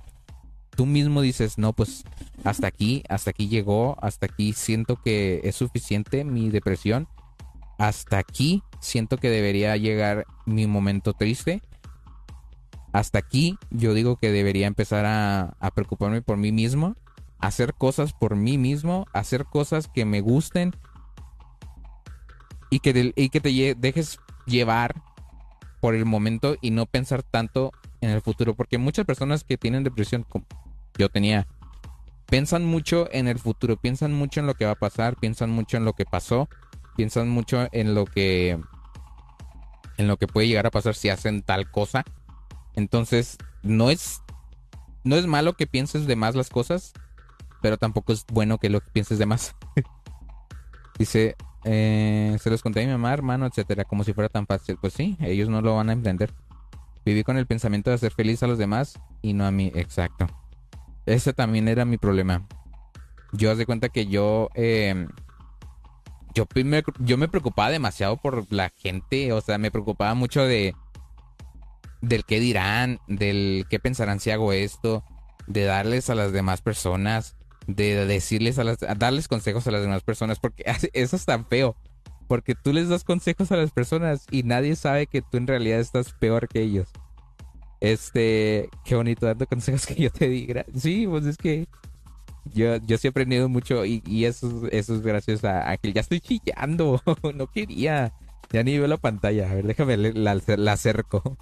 [0.77, 2.05] Tú mismo dices, no, pues
[2.45, 7.09] hasta aquí, hasta aquí llegó, hasta aquí siento que es suficiente mi depresión.
[7.79, 11.62] Hasta aquí siento que debería llegar mi momento triste.
[12.93, 16.95] Hasta aquí yo digo que debería empezar a, preocuparme por mí mismo.
[17.39, 19.07] Hacer cosas por mí mismo.
[19.12, 20.75] Hacer cosas que me gusten.
[22.71, 24.95] Y que, y que te dejes llevar
[25.81, 28.55] por el momento y no pensar tanto en el futuro.
[28.55, 30.27] Porque muchas personas que tienen depresión,
[30.99, 31.47] yo tenía,
[32.27, 35.77] piensan mucho en el futuro, piensan mucho en lo que va a pasar, piensan mucho
[35.77, 36.49] en lo que pasó,
[36.97, 38.59] piensan mucho en lo que
[39.99, 42.05] en lo que puede llegar a pasar si hacen tal cosa.
[42.75, 44.21] Entonces, no es
[45.05, 46.93] no es malo que pienses de más las cosas,
[47.63, 49.55] pero tampoco es bueno que lo pienses de más.
[50.99, 54.79] Dice, eh, se los conté a mi mamá, hermano, etcétera, como si fuera tan fácil.
[54.81, 56.33] Pues sí, ellos no lo van a entender.
[57.05, 60.27] Viví con el pensamiento de hacer feliz a los demás y no a mí, exacto.
[61.07, 62.47] Ese también era mi problema.
[63.33, 65.07] Yo haz de cuenta que yo, eh,
[66.35, 70.75] yo, me, yo me preocupaba demasiado por la gente, o sea, me preocupaba mucho de
[72.03, 75.05] del qué dirán, del qué pensarán si hago esto,
[75.47, 80.03] de darles a las demás personas, de decirles a las, darles consejos a las demás
[80.03, 81.77] personas, porque eso es tan feo,
[82.29, 85.81] porque tú les das consejos a las personas y nadie sabe que tú en realidad
[85.81, 86.88] estás peor que ellos.
[87.81, 90.65] Este, qué bonito dando consejos que yo te diga.
[90.75, 91.69] Sí, pues es que
[92.55, 95.93] yo, yo sí he aprendido mucho y, y eso, eso es gracias a, a que
[95.93, 97.03] ya estoy chillando.
[97.35, 98.12] no quería.
[98.53, 99.51] Ya ni veo la pantalla.
[99.51, 101.37] A ver, déjame la, la acerco.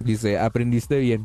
[0.00, 1.24] Dice, aprendiste bien.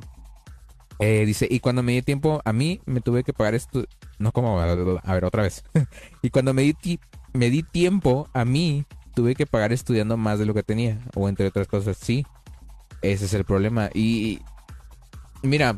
[1.00, 3.86] Eh, dice, y cuando me di tiempo, a mí me tuve que pagar esto.
[4.20, 4.66] No como, a
[5.14, 5.64] ver, otra vez.
[6.22, 7.00] y cuando me di,
[7.34, 11.00] me di tiempo, a mí tuve que pagar estudiando más de lo que tenía.
[11.16, 12.26] O entre otras cosas, sí.
[13.02, 13.90] Ese es el problema.
[13.94, 14.40] Y
[15.42, 15.78] mira,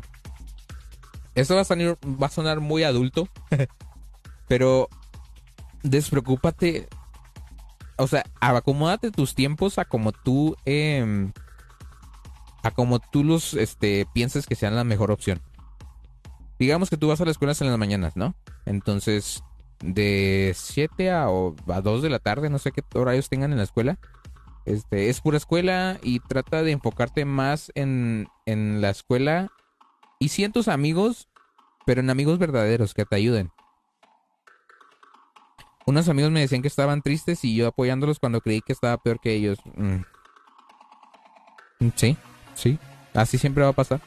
[1.34, 3.28] esto va a sonar, va a sonar muy adulto.
[4.48, 4.88] pero
[5.82, 6.88] despreocúpate.
[7.96, 10.56] O sea, acomódate tus tiempos a como tú.
[10.64, 11.32] em,
[12.62, 15.40] a como tú los este, pienses que sean la mejor opción.
[16.58, 18.34] Digamos que tú vas a la escuela en las mañanas, ¿no?
[18.66, 19.42] Entonces,
[19.80, 23.58] de 7 a, o a 2 de la tarde, no sé qué horarios tengan en
[23.58, 23.98] la escuela.
[24.64, 29.50] Este, es pura escuela y trata de enfocarte más en, en la escuela
[30.18, 31.28] y sí en tus amigos,
[31.84, 33.50] pero en amigos verdaderos que te ayuden.
[35.84, 39.18] Unos amigos me decían que estaban tristes y yo apoyándolos cuando creí que estaba peor
[39.20, 39.58] que ellos.
[39.74, 40.02] Mm.
[41.96, 42.16] Sí,
[42.54, 42.78] sí,
[43.14, 44.00] así siempre va a pasar.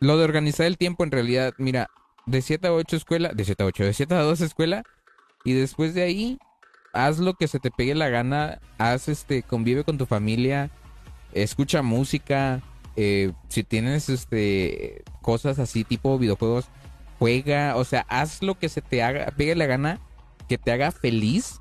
[0.00, 1.88] Lo de organizar el tiempo en realidad, mira,
[2.26, 4.82] de 7 a 8 escuela, de 7 a 8, de 7 a 2 escuela
[5.44, 6.38] y después de ahí
[6.92, 10.70] haz lo que se te pegue la gana, haz este convive con tu familia,
[11.32, 12.60] escucha música,
[12.96, 16.66] eh, si tienes este cosas así tipo videojuegos,
[17.18, 20.00] juega, o sea, haz lo que se te haga, pegue la gana,
[20.48, 21.58] que te haga feliz.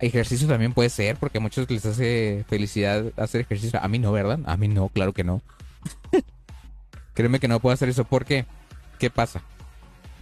[0.00, 3.78] Ejercicio también puede ser, porque a muchos les hace felicidad hacer ejercicio.
[3.80, 4.40] A mí no, ¿verdad?
[4.46, 5.40] A mí no, claro que no.
[7.14, 8.02] Créeme que no puedo hacer eso.
[8.02, 8.44] ¿Por qué?
[8.98, 9.42] ¿Qué pasa?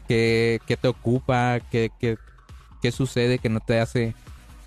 [0.06, 1.60] ¿Qué, qué te ocupa?
[1.70, 2.18] ¿Qué, qué,
[2.80, 4.14] qué sucede que no te hace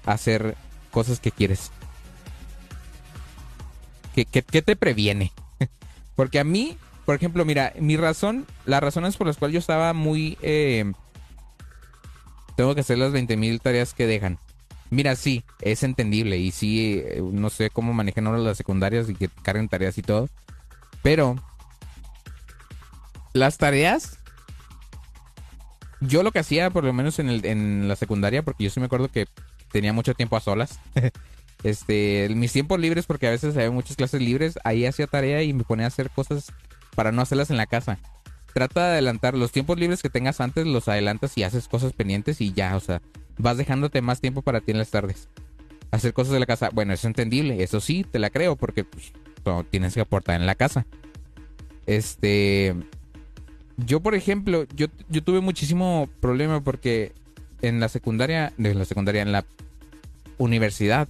[0.06, 0.56] hacer
[0.91, 1.71] cosas que quieres?
[4.13, 5.32] ¿Qué, te previene?
[6.15, 9.93] Porque a mí, por ejemplo, mira, mi razón, las razones por las cuales yo estaba
[9.93, 10.38] muy...
[10.41, 10.91] eh,
[12.56, 14.38] tengo que hacer las 20.000 tareas que dejan.
[14.91, 19.15] Mira, sí, es entendible y sí, eh, no sé cómo manejan ahora las secundarias y
[19.15, 20.30] que carguen tareas y todo.
[21.02, 21.36] Pero
[23.34, 24.19] las tareas,
[26.08, 28.80] yo lo que hacía, por lo menos en, el, en la secundaria, porque yo sí
[28.80, 29.28] me acuerdo que
[29.72, 30.80] tenía mucho tiempo a solas.
[31.63, 35.54] este, mis tiempos libres, porque a veces había muchas clases libres, ahí hacía tarea y
[35.54, 36.52] me ponía a hacer cosas
[36.96, 38.00] para no hacerlas en la casa.
[38.54, 42.39] Trata de adelantar los tiempos libres que tengas antes, los adelantas y haces cosas pendientes
[42.39, 43.02] y ya, o sea,
[43.38, 45.28] vas dejándote más tiempo para ti en las tardes.
[45.92, 49.12] Hacer cosas de la casa, bueno, es entendible, eso sí, te la creo, porque pues,
[49.72, 50.86] tienes que aportar en la casa.
[51.86, 52.76] Este,
[53.78, 57.14] yo por ejemplo, yo, yo tuve muchísimo problema porque
[57.62, 59.46] en la secundaria, en la secundaria, en la
[60.38, 61.08] universidad,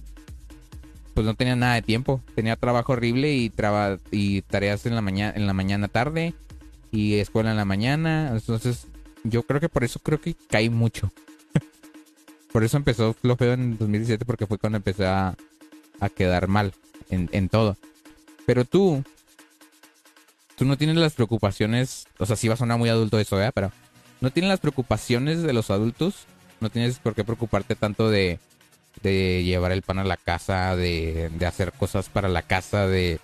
[1.14, 2.20] pues no tenía nada de tiempo.
[2.34, 6.34] Tenía trabajo horrible y, traba, y tareas en la mañana, en la mañana tarde
[6.90, 8.30] y escuela en la mañana.
[8.32, 8.86] Entonces,
[9.22, 11.10] yo creo que por eso creo que caí mucho.
[12.52, 15.36] por eso empezó lo feo en 2017 porque fue cuando empecé a,
[16.00, 16.72] a quedar mal
[17.10, 17.76] en, en todo.
[18.46, 19.02] Pero tú,
[20.56, 23.50] tú no tienes las preocupaciones, o sea, sí va a sonar muy adulto eso, ¿eh?
[23.54, 23.72] Pero
[24.20, 26.26] no tienes las preocupaciones de los adultos.
[26.60, 28.38] No tienes por qué preocuparte tanto de,
[29.02, 33.18] de llevar el pan a la casa, de, de hacer cosas para la casa, de,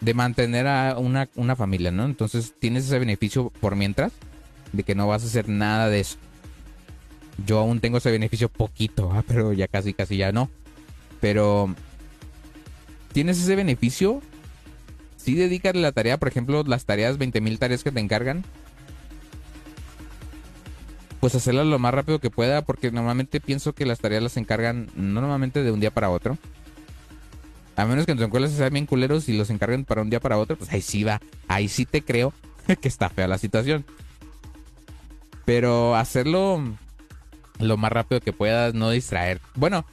[0.00, 2.04] de mantener a una, una familia, ¿no?
[2.04, 4.12] Entonces tienes ese beneficio por mientras,
[4.72, 6.18] de que no vas a hacer nada de eso.
[7.46, 10.50] Yo aún tengo ese beneficio poquito, ah, pero ya casi, casi ya no.
[11.20, 11.74] Pero
[13.12, 14.20] tienes ese beneficio.
[15.26, 18.44] Si dedicas la tarea, por ejemplo, las tareas, 20.000 tareas que te encargan,
[21.18, 24.88] pues hacerlas lo más rápido que pueda, porque normalmente pienso que las tareas las encargan
[24.94, 26.38] no normalmente de un día para otro.
[27.74, 30.10] A menos que en tu escuela se sean bien culeros y los encarguen para un
[30.10, 31.20] día para otro, pues ahí sí va.
[31.48, 32.32] Ahí sí te creo
[32.80, 33.84] que está fea la situación.
[35.44, 36.62] Pero hacerlo
[37.58, 39.40] lo más rápido que puedas, no distraer.
[39.56, 39.84] Bueno,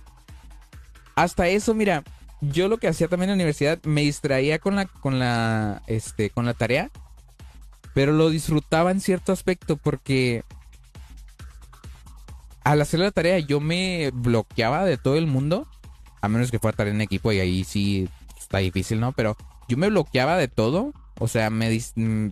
[1.16, 2.04] hasta eso, mira,
[2.52, 6.30] yo lo que hacía también en la universidad me distraía con la con la este
[6.30, 6.92] con la tarea,
[7.94, 10.44] pero lo disfrutaba en cierto aspecto porque
[12.64, 15.68] al hacer la tarea yo me bloqueaba de todo el mundo,
[16.22, 19.12] a menos que fuera tarea en equipo y ahí sí está difícil, ¿no?
[19.12, 19.38] Pero
[19.68, 22.28] yo me bloqueaba de todo, o sea, me mm,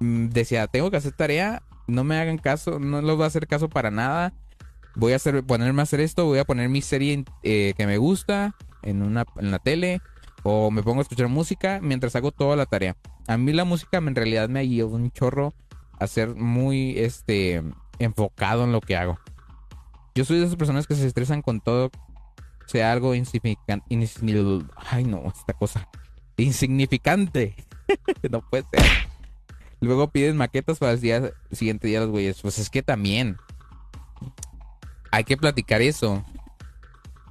[0.00, 3.46] mm, decía, tengo que hacer tarea, no me hagan caso, no les voy a hacer
[3.46, 4.32] caso para nada.
[4.96, 7.98] Voy a hacer, ponerme a hacer esto, voy a poner mi serie eh, que me
[7.98, 8.54] gusta
[8.84, 10.00] en una en la tele
[10.42, 12.96] o me pongo a escuchar música mientras hago toda la tarea.
[13.26, 15.54] A mí la música en realidad me ayudó un chorro
[15.98, 17.62] a ser muy este
[17.98, 19.18] enfocado en lo que hago.
[20.14, 21.90] Yo soy de esas personas que se estresan con todo,
[22.66, 23.84] sea algo insignificante.
[24.76, 25.88] Ay, no, esta cosa.
[26.36, 27.56] Insignificante.
[28.30, 28.82] no puede ser.
[29.80, 32.40] Luego piden maquetas para el día, siguiente día los güeyes.
[32.42, 33.38] Pues es que también.
[35.10, 36.24] Hay que platicar eso.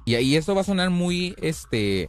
[0.04, 2.08] Y ahí eso va a sonar muy, este...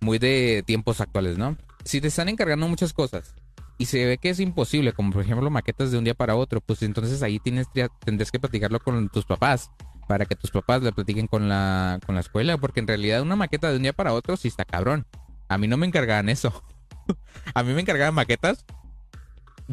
[0.00, 1.56] muy de tiempos actuales, ¿no?
[1.84, 3.34] Si te están encargando muchas cosas
[3.78, 6.60] y se ve que es imposible, como por ejemplo maquetas de un día para otro,
[6.60, 7.68] pues entonces ahí tienes,
[8.04, 9.70] tendrás que platicarlo con tus papás
[10.08, 13.36] para que tus papás le platiquen con la, con la escuela, porque en realidad una
[13.36, 15.06] maqueta de un día para otro sí está cabrón.
[15.48, 16.62] A mí no me encargaban eso.
[17.54, 18.64] a mí me encargaban maquetas,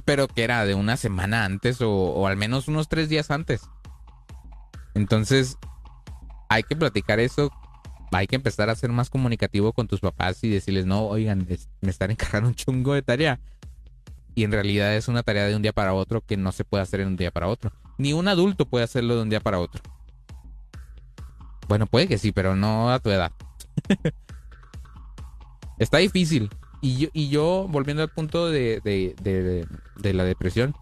[0.05, 3.69] pero que era de una semana antes o, o al menos unos tres días antes.
[4.95, 5.57] Entonces,
[6.53, 7.51] hay que platicar eso
[8.17, 11.47] hay que empezar a ser más comunicativo con tus papás y decirles, no, oigan,
[11.81, 13.39] me están encargando un chungo de tarea.
[14.35, 16.83] Y en realidad es una tarea de un día para otro que no se puede
[16.83, 17.71] hacer en un día para otro.
[17.97, 19.81] Ni un adulto puede hacerlo de un día para otro.
[21.67, 23.31] Bueno, puede que sí, pero no a tu edad.
[25.77, 26.49] Está difícil.
[26.81, 30.75] Y yo, y yo, volviendo al punto de, de, la depresión,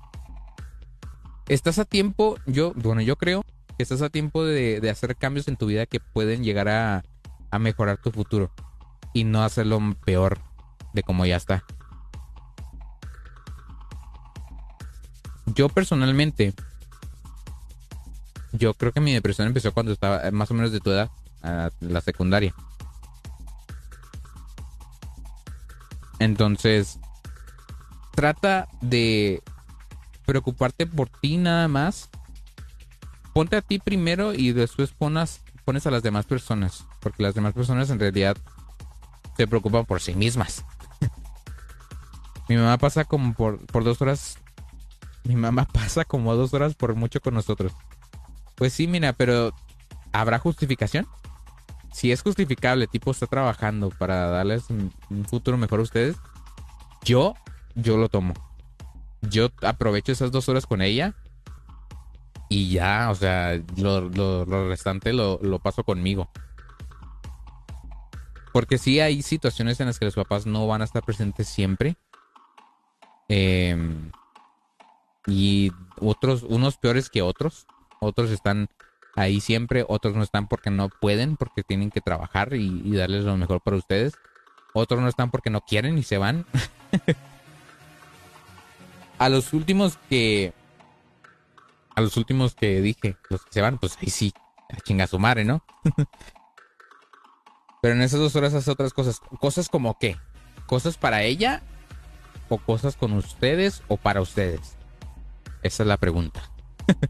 [1.48, 3.44] estás a tiempo, yo, bueno, yo creo
[3.78, 7.04] que estás a tiempo de, hacer cambios en tu vida que pueden llegar a,
[7.60, 8.52] mejorar tu futuro
[9.14, 10.40] y no hacerlo peor
[10.94, 11.64] de como ya está.
[15.48, 16.54] Yo personalmente
[18.54, 21.10] yo creo que mi depresión empezó cuando estaba eh, más o menos de tu edad,
[21.80, 22.54] la secundaria.
[26.20, 27.00] Entonces,
[28.14, 29.42] trata de
[30.28, 32.11] preocuparte por ti nada más.
[33.34, 36.86] Ponte a ti primero y después pones, pones a las demás personas.
[37.00, 38.38] Porque las demás personas en realidad
[39.38, 40.66] se preocupan por sí mismas.
[42.50, 44.38] Mi mamá pasa como por, por dos horas.
[45.24, 47.74] Mi mamá pasa como dos horas por mucho con nosotros.
[48.56, 49.54] Pues sí, mira, pero
[50.12, 51.08] ¿habrá justificación?
[51.92, 54.94] Si es justificable, tipo está trabajando para darles un,
[55.28, 56.16] futuro mejor a ustedes,
[57.04, 57.36] yo,
[57.76, 58.34] yo lo tomo.
[59.22, 61.16] Yo aprovecho esas dos horas con ella
[62.52, 66.30] y ya, o sea, lo, restante lo, paso conmigo.
[68.52, 71.96] Porque sí hay situaciones en las que los papás no van a estar presentes siempre.
[73.30, 74.12] Em,
[75.26, 77.66] y otros, unos peores que otros
[78.02, 78.68] otros están
[79.16, 83.38] ahí siempre, otros no están porque no pueden, porque tienen que trabajar y, darles lo
[83.38, 84.14] mejor para ustedes.
[84.74, 86.46] Otros no están porque no quieren y se van.
[89.20, 90.54] a los últimos que...
[91.96, 94.34] A los últimos que dije, los que se van, pues ahí sí,
[94.70, 95.64] a chinga su madre, ¿no?
[97.82, 99.20] Pero en esas dos horas hace otras cosas.
[99.40, 100.18] Cosas como qué?
[100.68, 101.64] ¿Cosas para ella?
[102.48, 104.78] ¿O cosas con ustedes o para ustedes?
[105.64, 106.44] Esa es la pregunta.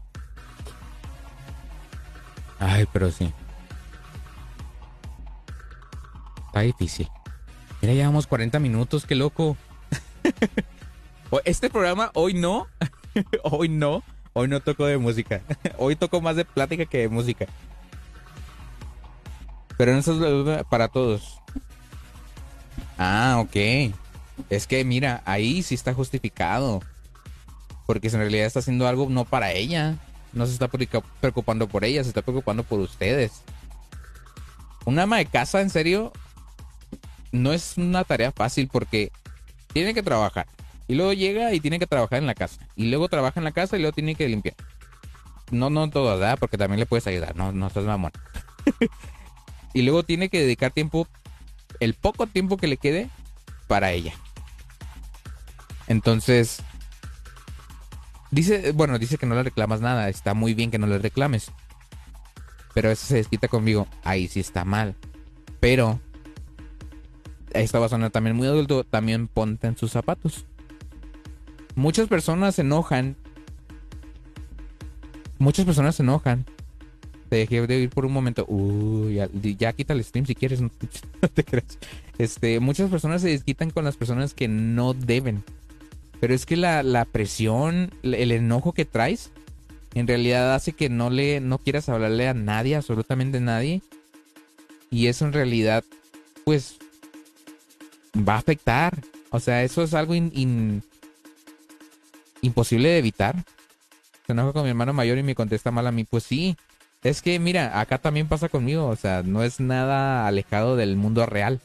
[2.58, 3.32] Ay, pero sí.
[6.46, 7.08] Está difícil.
[7.80, 9.56] Mira, llevamos 40 minutos, qué loco.
[11.44, 12.66] Este programa hoy no.
[13.42, 14.02] hoy no.
[14.32, 15.42] Hoy no toco de música.
[15.78, 17.46] Hoy toco más de plática que de música.
[19.76, 21.40] Pero no es para todos.
[22.98, 23.94] Ah, ok.
[24.50, 26.80] Es que mira, ahí sí está justificado.
[27.86, 29.98] Porque en realidad está haciendo algo no para ella
[30.32, 33.42] no se está preocupando por ella, se está preocupando por ustedes.
[34.84, 36.12] Un ama de casa, en serio,
[37.30, 39.12] no es una tarea fácil porque
[39.72, 40.46] tiene que trabajar.
[40.88, 42.66] Y luego llega y tiene que trabajar en la casa.
[42.76, 44.56] Y luego trabaja en la casa y luego tiene que limpiar.
[45.50, 46.38] No, no todo, ¿verdad?
[46.38, 47.36] Porque también le puedes ayudar.
[47.36, 48.12] No, no estás mamón.
[49.74, 51.06] y luego tiene que dedicar tiempo,
[51.80, 53.10] el poco tiempo que le quede,
[53.68, 54.12] para ella.
[55.88, 56.62] Entonces,
[58.32, 60.08] Dice, bueno, dice que no le reclamas nada.
[60.08, 61.52] Está muy bien que no le reclames.
[62.72, 63.86] Pero eso se desquita conmigo.
[64.04, 64.96] Ahí sí está mal.
[65.60, 66.00] Pero
[67.52, 68.84] esta va a también muy adulto.
[68.84, 70.46] También ponte en sus zapatos.
[71.74, 73.16] Muchas personas se enojan.
[75.38, 76.44] Muchas personas se enojan.
[77.28, 78.44] Te dejé de ir por un momento.
[78.46, 80.60] Uy, ya, ya, quita el stream si quieres.
[81.22, 81.78] No te creas.
[82.18, 85.42] Este, muchas personas se desquitan con las personas que no deben.
[86.20, 89.32] Pero es que la, presión, el enojo que traes,
[89.94, 93.82] en realidad hace que no le, no quieras hablarle a nadie, absolutamente nadie.
[94.88, 95.82] Y eso en realidad,
[96.44, 96.76] pues,
[98.16, 99.00] va a afectar.
[99.30, 100.14] O sea, eso es algo
[102.42, 103.36] imposible de evitar.
[104.26, 106.04] Se enoja con mi hermano mayor y me contesta mal a mí.
[106.04, 106.56] Pues sí,
[107.02, 108.88] es que mira, acá también pasa conmigo.
[108.88, 111.60] O sea, no es nada alejado del mundo real.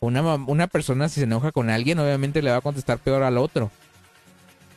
[0.00, 3.70] Una, persona si se enoja con alguien, obviamente le va a contestar peor al otro.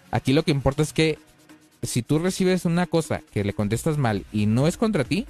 [0.09, 1.19] Aquí lo que importa es que
[1.83, 5.27] si tú recibes una cosa que le contestas mal y no es contra ti,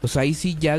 [0.00, 0.78] pues ahí sí ya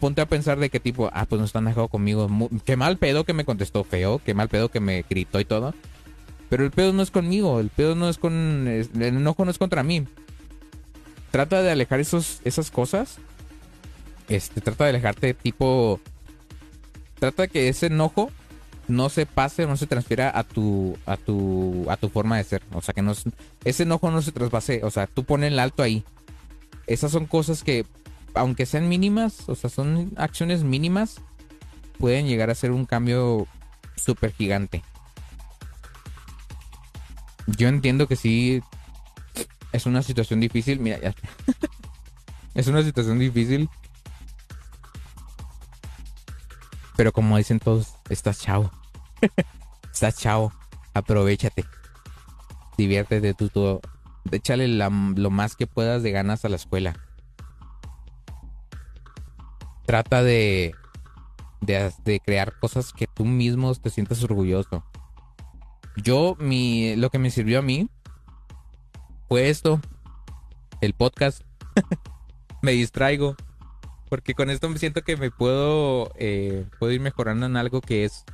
[0.00, 2.28] ponte a pensar de qué tipo, ah, pues no está enojado conmigo.
[2.64, 5.74] qué mal pedo que me contestó feo, qué mal pedo que me gritó y todo.
[6.50, 8.68] Pero el pedo no es conmigo, el pedo no es con...
[8.68, 10.06] El enojo no es contra mí.
[11.30, 13.18] Trata de alejar esos, esas cosas.
[14.28, 16.00] Este, trata de alejarte tipo
[17.20, 18.30] trata que ese enojo
[18.88, 22.62] no se pase, no se transfiera a tu, a tu, a tu forma de ser.
[22.72, 23.12] O sea, que no,
[23.64, 24.80] ese enojo no se traspase.
[24.82, 26.02] O sea, tú pones el alto ahí.
[26.88, 27.86] Esas son cosas que,
[28.34, 31.20] aunque sean mínimas, o sea, son acciones mínimas,
[31.98, 33.46] pueden llegar a ser un cambio
[33.94, 34.82] súper gigante.
[37.56, 38.62] Yo entiendo que sí
[39.72, 40.80] es una situación difícil.
[40.80, 41.14] Mira, ya.
[42.54, 43.68] es una situación difícil.
[46.96, 48.70] Pero como dicen todos, estás chavo.
[49.92, 50.52] estás chavo.
[50.94, 51.64] Aprovechate.
[52.76, 53.80] Diviértete tú todo.
[54.30, 56.94] Échale la- lo más que puedas de ganas a la escuela.
[59.86, 60.74] Trata de,
[61.60, 64.84] de, de crear cosas que tú mismo te sientas orgulloso.
[65.96, 67.88] Yo, mi, lo que me sirvió a mí
[69.28, 69.80] fue esto.
[70.80, 71.42] El podcast.
[72.62, 73.36] me distraigo.
[74.08, 78.04] Porque con esto me siento que me puedo, eh, puedo ir mejorando en algo que
[78.04, 78.24] es...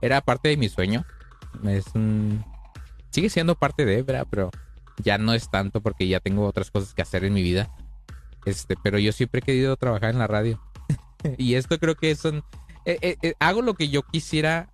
[0.00, 1.04] Era parte de mi sueño.
[1.64, 1.84] Es.
[3.10, 4.26] Sigue siendo parte de, ¿verdad?
[4.30, 4.50] Pero
[4.98, 7.70] ya no es tanto porque ya tengo otras cosas que hacer en mi vida.
[8.44, 10.60] Este, pero yo siempre he querido trabajar en la radio.
[11.38, 12.44] y esto creo que son...
[12.84, 14.70] eh, eh, eh, hago lo que yo quisiera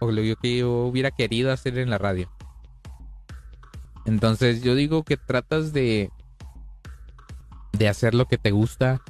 [0.00, 2.30] o lo que yo hubiera querido hacer en la radio.
[4.04, 6.10] Entonces yo digo que tratas de
[7.76, 9.02] de hacer lo que te gusta,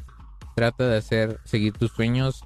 [0.55, 2.43] trata de hacer seguir tus sueños.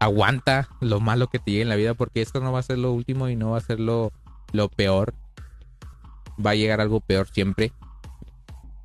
[0.00, 2.78] Aguanta lo malo que te llegue en la vida porque esto no va a ser
[2.78, 4.12] lo último y no va a ser lo,
[4.52, 5.14] lo peor.
[6.44, 7.72] Va a llegar algo peor siempre.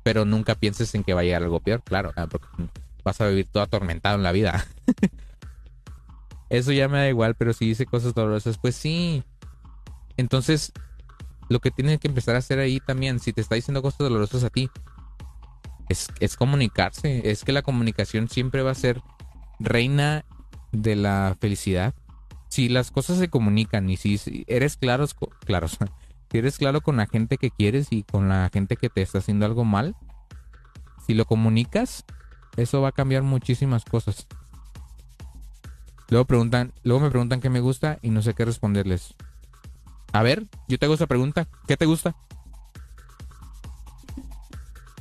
[0.02, 2.46] Pero nunca pienses en que va a llegar algo peor, claro, ah, porque
[3.04, 4.66] vas a vivir todo atormentado en la vida.
[6.50, 9.22] Eso ya me da igual, pero si dice cosas dolorosas, pues sí.
[10.16, 10.72] Entonces,
[11.48, 14.44] lo que tienes que empezar a hacer ahí también, si te está diciendo cosas dolorosas
[14.44, 14.68] a ti,
[15.88, 17.30] es, comunicarse.
[17.30, 19.02] Es que la comunicación siempre va a ser
[19.58, 20.24] reina
[20.72, 21.94] de la felicidad.
[22.48, 25.16] Si las cosas se comunican y si, eres claros,
[26.30, 29.18] si eres claro con la gente que quieres y con la gente que te está
[29.18, 29.96] haciendo algo mal,
[31.06, 32.04] si lo comunicas,
[32.56, 34.26] eso va a cambiar muchísimas cosas.
[36.10, 39.14] Luego preguntan, luego me preguntan qué me gusta y no sé qué responderles.
[40.12, 41.46] A ver, yo te hago esa pregunta.
[41.68, 42.16] ¿Qué te gusta?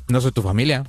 [0.07, 0.84] No soy tu familia.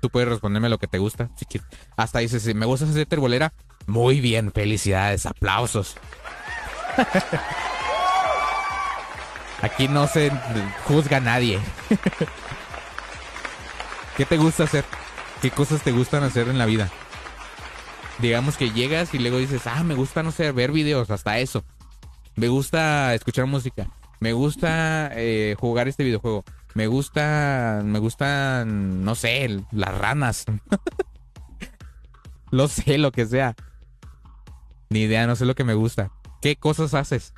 [0.00, 1.28] Tú puedes responderme lo que te gusta.
[1.36, 1.68] Si quieres.
[1.96, 3.52] Hasta dices, si me gusta hacer terbolera.
[3.86, 5.96] Muy bien, felicidades, aplausos.
[9.62, 10.32] Aquí no se
[10.84, 11.60] juzga a nadie.
[14.16, 14.86] ¿Qué te gusta hacer?
[15.42, 16.90] ¿Qué cosas te gustan hacer en la vida?
[18.20, 21.64] Digamos que llegas y luego dices, ah, me gusta, no sé, ver videos, hasta eso.
[22.36, 23.90] Me gusta escuchar música.
[24.20, 26.44] Me gusta eh, jugar este videojuego.
[26.74, 30.44] Me gusta, me gustan, no sé, las ranas.
[32.50, 33.56] lo sé, lo que sea.
[34.90, 36.12] Ni idea, no sé lo que me gusta.
[36.42, 37.32] ¿Qué cosas haces?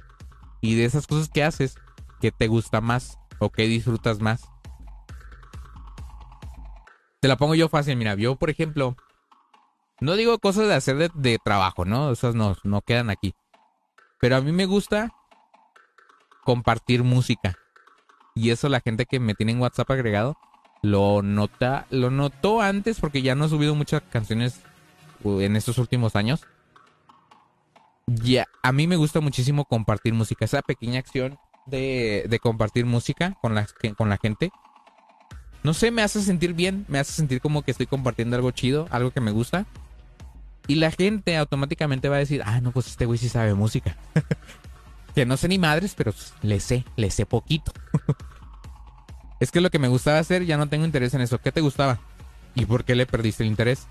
[0.61, 1.77] Y de esas cosas que haces,
[2.21, 3.19] ¿qué te gusta más?
[3.39, 4.43] ¿O qué disfrutas más?
[7.21, 8.97] Te la pongo yo fácil, mira, yo por ejemplo,
[10.03, 12.11] no digo cosas de hacer de, de trabajo, ¿no?
[12.13, 13.35] Esas no, no quedan aquí.
[14.21, 15.13] Pero a mí me gusta
[16.45, 17.57] compartir música.
[18.35, 20.37] Y eso la gente que me tiene en WhatsApp agregado
[20.83, 24.61] lo nota, lo notó antes porque ya no he subido muchas canciones
[25.25, 26.45] en estos últimos años.
[28.07, 30.45] Ya, a mí me gusta muchísimo compartir música.
[30.45, 34.51] Esa pequeña acción de, de compartir música con la, con la gente.
[35.63, 36.85] No sé, me hace sentir bien.
[36.89, 39.67] Me hace sentir como que estoy compartiendo algo chido, algo que me gusta.
[40.67, 43.97] Y la gente automáticamente va a decir, ah, no, pues este güey sí sabe música.
[45.15, 47.73] que no sé ni madres, pero le sé, le sé poquito.
[49.41, 51.39] es que lo que me gustaba hacer, ya no tengo interés en eso.
[51.39, 51.99] ¿Qué te gustaba?
[52.55, 53.87] ¿Y por qué le perdiste el interés?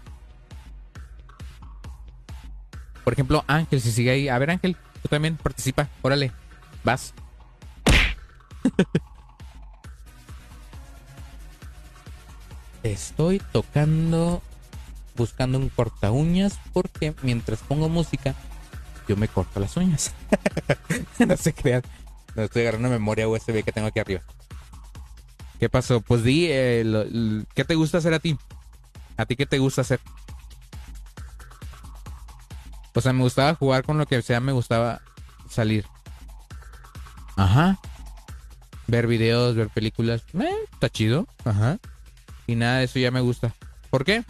[3.03, 4.29] Por ejemplo, Ángel, si sigue ahí.
[4.29, 5.89] A ver, Ángel, tú también participa.
[6.01, 6.31] Órale,
[6.83, 7.13] vas.
[12.83, 14.41] Estoy tocando,
[15.21, 18.33] buscando un corta uñas porque mientras pongo música,
[19.07, 20.13] yo me corto las uñas.
[21.19, 21.83] no se crean.
[22.35, 24.21] No estoy agarrando memoria USB que tengo aquí arriba.
[25.59, 26.01] ¿Qué pasó?
[26.01, 28.37] Pues di, eh, ¿qué te gusta hacer a ti?
[29.17, 29.99] ¿A ti qué te gusta hacer?
[32.95, 35.01] O sea, me gustaba jugar con lo que sea, me gustaba
[35.49, 35.85] salir.
[37.35, 37.77] Ajá.
[38.87, 40.23] Ver videos, ver películas.
[40.33, 41.27] Eh, está chido.
[41.45, 41.77] Ajá.
[42.47, 43.53] Y nada de eso ya me gusta.
[43.89, 44.25] ¿Por qué?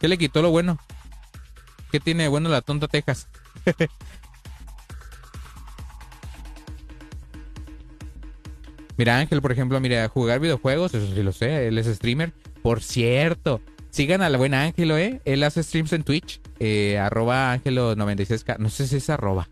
[0.00, 0.78] ¿Qué le quitó lo bueno?
[1.90, 3.28] ¿Qué tiene bueno la tonta Texas?
[8.96, 12.32] Mira, Ángel, por ejemplo, mira, jugar videojuegos, eso sí lo sé, él es streamer.
[12.62, 15.20] Por cierto, Sigan al buen Ángelo, ¿eh?
[15.24, 16.40] Él hace streams en Twitch.
[16.58, 18.58] Eh, arroba Ángelo96K.
[18.58, 19.48] No sé si es arroba.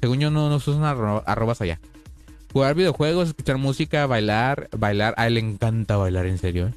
[0.00, 1.78] Según yo no, no usan arro- arrobas allá.
[2.52, 5.14] Jugar videojuegos, escuchar música, bailar, bailar.
[5.16, 6.74] A él le encanta bailar, en serio, ¿eh?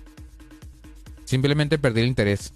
[1.25, 2.53] Simplemente perdí el interés.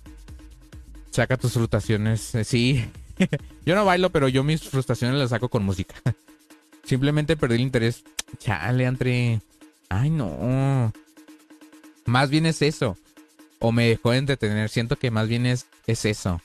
[1.12, 2.34] Saca tus frustraciones.
[2.36, 2.86] eh, Sí.
[3.66, 5.96] yo no bailo, pero yo mis frustraciones las saco con música.
[6.86, 8.04] Simplemente perdí el interés.
[8.40, 9.42] Chale, entre.
[9.90, 10.94] Ay, no.
[12.06, 12.98] Más bien es eso.
[13.60, 14.70] O me dejó de entretener.
[14.70, 16.42] Siento que más bien es, es eso.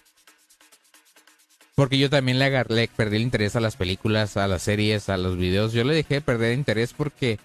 [1.74, 5.08] Porque yo también le, agar- le perdí el interés a las películas, a las series,
[5.08, 5.72] a los videos.
[5.72, 7.38] Yo le dejé de perder interés porque.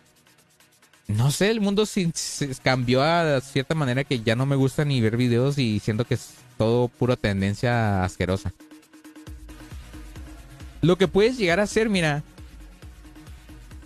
[1.09, 2.11] No sé, el mundo se
[2.61, 6.13] cambió a cierta manera que ya no me gusta ni ver videos y siento que
[6.13, 8.53] es todo pura tendencia asquerosa.
[10.81, 12.21] Lo que puedes llegar a hacer, mira,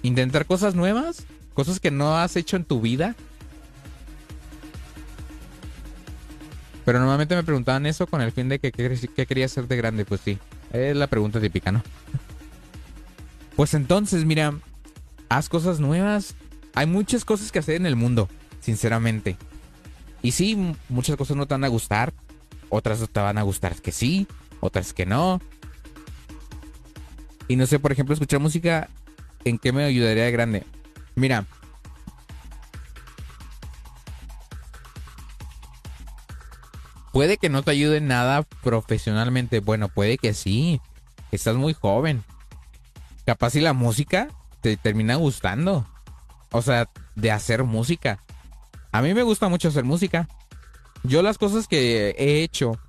[0.02, 3.16] intentar cosas nuevas, cosas que no has hecho en tu vida.
[6.84, 10.04] Pero normalmente me preguntaban eso con el fin de que qué, quería hacer de grande,
[10.04, 10.38] pues sí.
[10.74, 11.82] Es la pregunta típica, ¿no?
[13.56, 14.56] Pues entonces, mira,
[15.30, 16.36] haz cosas nuevas.
[16.76, 19.38] Hay muchas cosas que hacer en el mundo, sinceramente.
[20.22, 22.14] Y sí, muchas cosas no te van a gustar,
[22.70, 24.28] otras no te van a gustar que sí,
[24.60, 25.42] otras que no.
[27.48, 28.90] Y no sé, por ejemplo, escuchar música,
[29.44, 30.64] ¿en qué me ayudaría de grande?
[31.16, 31.46] Mira.
[37.12, 39.60] Puede que no te ayude en nada profesionalmente.
[39.60, 40.82] Bueno, puede que sí.
[41.32, 42.24] Estás muy joven.
[43.26, 44.30] Capaz si la música
[44.62, 45.86] te termina gustando.
[46.54, 48.24] O sea, de hacer música.
[48.92, 50.30] A mí me gusta mucho hacer música.
[51.04, 52.80] Yo las cosas que he hecho.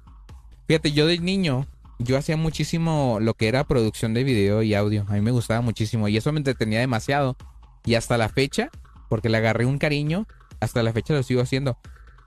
[0.69, 1.67] Fíjate, yo de niño,
[1.99, 5.05] yo hacía muchísimo lo que era producción de video y audio.
[5.09, 7.37] A mí me gustaba muchísimo y eso me entretenía demasiado.
[7.85, 8.71] Y hasta la fecha,
[9.09, 10.27] porque le agarré un cariño,
[10.61, 11.79] hasta la fecha lo sigo haciendo.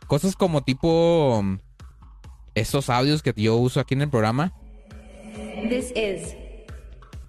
[0.08, 1.60] Cosas como tipo mm,
[2.56, 4.54] esos audios que yo uso aquí en el programa.
[5.70, 6.47] This is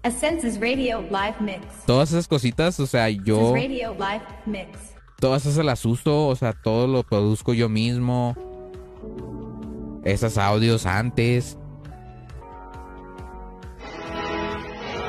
[0.03, 1.65] a Census Radio live mix.
[1.85, 3.53] Todas esas cositas, o sea, yo...
[3.53, 4.95] Radio live mix.
[5.19, 8.35] todas esas las uso, o sea, todo lo produzco yo mismo.
[10.05, 11.57] Esos audios antes.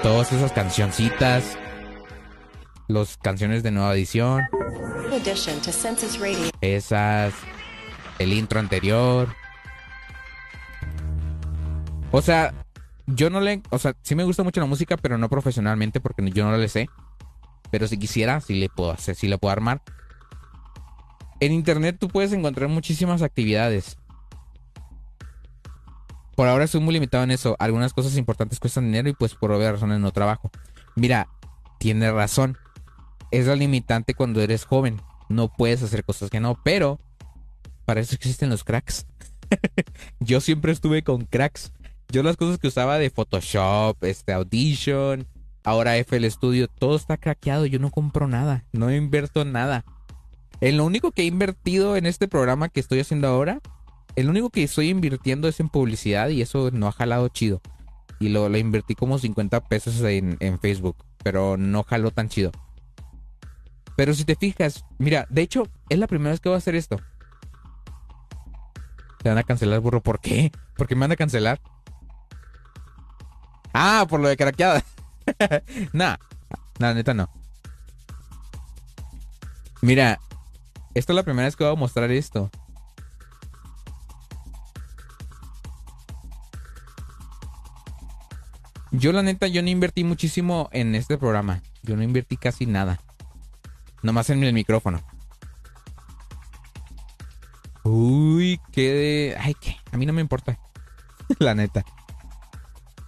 [0.02, 1.56] Todas esas cancioncitas.
[2.88, 4.42] Las canciones de nueva edición.
[5.12, 6.50] addition to Census Radio.
[6.60, 7.32] Esas.
[8.18, 9.28] El intro anterior.
[12.10, 12.52] O sea,
[13.14, 13.62] yo no le...
[13.70, 16.68] O sea, sí me gusta mucho la música, pero no profesionalmente porque yo no le
[16.68, 16.88] sé.
[17.70, 19.82] Pero si quisiera, sí le puedo hacer, sí le puedo armar.
[21.40, 23.96] En internet tú puedes encontrar muchísimas actividades.
[26.34, 27.56] Por ahora estoy muy limitado en eso.
[27.58, 30.50] Algunas cosas importantes cuestan dinero y pues por obvias razones no trabajo.
[30.96, 31.28] Mira,
[31.78, 32.58] tiene razón.
[33.30, 35.00] Es la limitante cuando eres joven.
[35.28, 36.98] No puedes hacer cosas que no, pero
[37.84, 39.06] para eso existen los cracks.
[40.20, 41.72] Yo siempre estuve con cracks.
[42.12, 45.28] Yo las cosas que usaba de Photoshop, este Audition,
[45.62, 47.66] ahora FL Studio, todo está craqueado.
[47.66, 49.84] Yo no compro nada, no invierto nada.
[50.60, 53.60] En lo único que he invertido en este programa que estoy haciendo ahora,
[54.16, 57.60] el único que estoy invirtiendo es en publicidad y eso no ha jalado chido.
[58.18, 62.50] Y lo, lo invertí como 50 pesos en, en Facebook, pero no jaló tan chido.
[63.96, 66.74] Pero si te fijas, mira, de hecho, es la primera vez que voy a hacer
[66.74, 67.00] esto.
[69.22, 70.02] Te van a cancelar, burro.
[70.02, 70.50] ¿Por qué?
[70.76, 71.60] ¿Por qué me van a cancelar?
[73.72, 74.82] Ah, por lo de craqueada.
[75.92, 76.16] nah,
[76.78, 77.28] nah, neta no.
[79.82, 80.20] Mira,
[80.94, 82.50] esta es la primera vez que voy a mostrar esto.
[88.92, 91.62] Yo la neta, yo no invertí muchísimo en este programa.
[91.82, 93.00] Yo no invertí casi nada.
[94.02, 95.00] Nomás en el micrófono.
[97.84, 99.36] Uy, qué.
[99.38, 99.76] Ay, qué.
[99.92, 100.58] A mí no me importa.
[101.38, 101.84] la neta.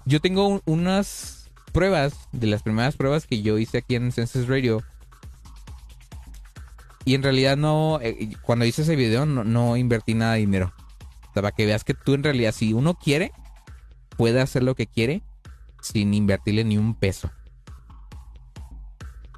[0.04, 4.48] Yo tengo un- unas pruebas, de las primeras pruebas que yo hice aquí en Census
[4.48, 4.82] Radio.
[7.04, 10.72] Y en realidad no, eh, cuando hice ese video no, no invertí nada de dinero.
[11.30, 13.32] O sea, para que veas que tú en realidad, si uno quiere,
[14.16, 15.22] puede hacer lo que quiere
[15.80, 17.30] sin invertirle ni un peso.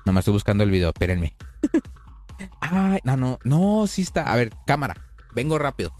[0.04, 1.34] Nomás estoy buscando el video, espérenme.
[2.60, 4.30] Ay, no, no, no, sí está.
[4.30, 4.94] A ver, cámara,
[5.34, 5.94] vengo rápido.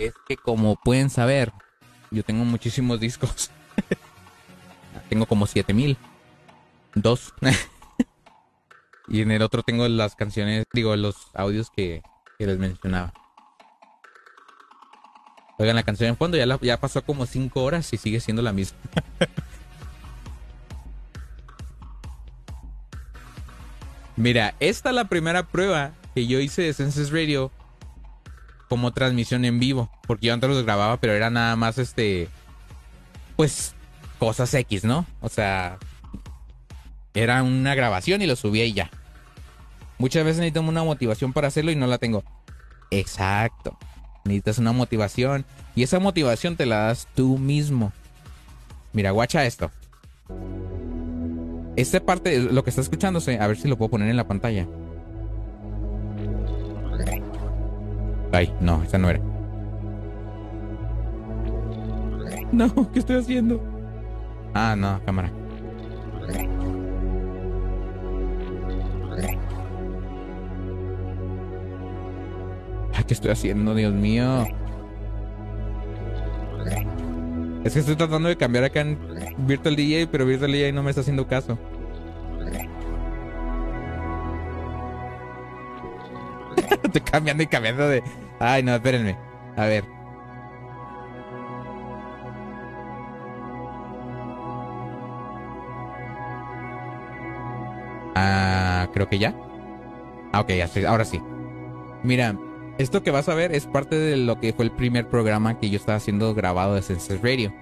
[0.00, 1.52] Es que como pueden saber,
[2.10, 3.50] yo tengo muchísimos discos.
[5.10, 5.98] tengo como 7000.
[6.94, 7.34] Dos.
[9.08, 12.02] y en el otro tengo las canciones, digo, los audios que,
[12.38, 13.12] les mencionaba.
[15.58, 18.54] Oigan la canción en fondo, ya, ya pasó como cinco horas y sigue siendo la
[18.54, 18.78] misma.
[24.16, 27.52] Mira, esta es la primera prueba que yo hice de Senses Radio
[28.70, 29.90] como transmisión en vivo.
[30.06, 32.28] Porque yo antes los grababa, pero era nada más este.
[33.36, 33.74] Pues
[34.18, 35.04] cosas X, ¿no?
[35.20, 35.76] O sea.
[37.12, 38.88] Era una grabación y lo subía y ya.
[39.98, 42.22] Muchas veces necesito una motivación para hacerlo y no la tengo.
[42.92, 43.76] Exacto.
[44.24, 45.44] Necesitas una motivación.
[45.74, 47.92] Y esa motivación te la das tú mismo.
[48.92, 49.72] Mira, guacha esto.
[51.74, 54.68] Esta parte, lo que está escuchándose, a ver si lo puedo poner en la pantalla.
[58.32, 59.20] Ay, no, esa no era.
[62.52, 63.62] No, ¿qué estoy haciendo?
[64.54, 65.30] Ah, no, cámara.
[72.94, 74.44] Ay, ¿qué estoy haciendo, Dios mío?
[77.64, 78.98] Es que estoy tratando de cambiar acá en
[79.46, 81.58] Virtual DJ, pero Virtual DJ no me está haciendo caso.
[86.94, 88.02] Estoy cambiando y cambiando de...
[88.38, 89.16] Ay, no, espérenme.
[89.56, 89.84] A ver.
[98.16, 99.34] Ah, creo que ya.
[100.32, 100.50] Ah, ok,
[100.86, 101.20] ahora sí.
[102.02, 102.36] Mira,
[102.78, 105.70] esto que vas a ver es parte de lo que fue el primer programa que
[105.70, 107.52] yo estaba haciendo grabado de Senses Radio.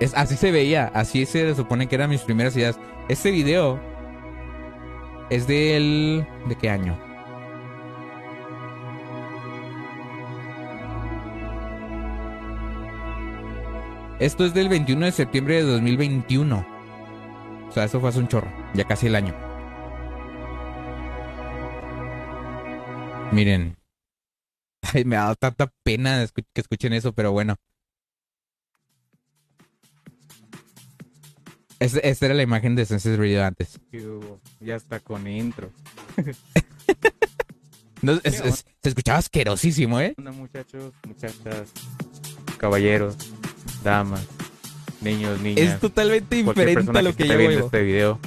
[0.00, 2.78] Es, así se veía, así se supone que eran mis primeras ideas.
[3.08, 3.80] Este video
[5.30, 6.26] es del...
[6.48, 6.98] ¿De qué año?
[14.18, 16.66] Esto es del 21 de septiembre de 2021.
[17.68, 19.34] O sea, eso fue hace un chorro, ya casi el año.
[23.32, 23.76] Miren.
[24.94, 27.56] Ay, me ha dado tanta pena que escuchen eso, pero bueno.
[31.78, 33.78] Es- esta era la imagen de Senses Radio antes.
[34.60, 35.70] Ya está con intro.
[38.02, 40.14] No, es- es- se escuchaba asquerosísimo, ¿eh?
[40.18, 41.70] Muchachos, muchachas,
[42.58, 43.16] caballeros,
[43.82, 44.26] damas,
[45.00, 45.66] niños, niñas.
[45.74, 48.18] Es totalmente diferente a lo que esté yo viendo este video.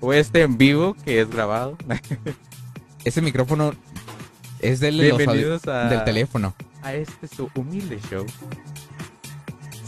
[0.00, 1.76] O este en vivo que es grabado.
[3.04, 3.74] Ese micrófono
[4.60, 6.54] es del, los Bienvenidos a- del teléfono.
[6.82, 8.26] a este su humilde show.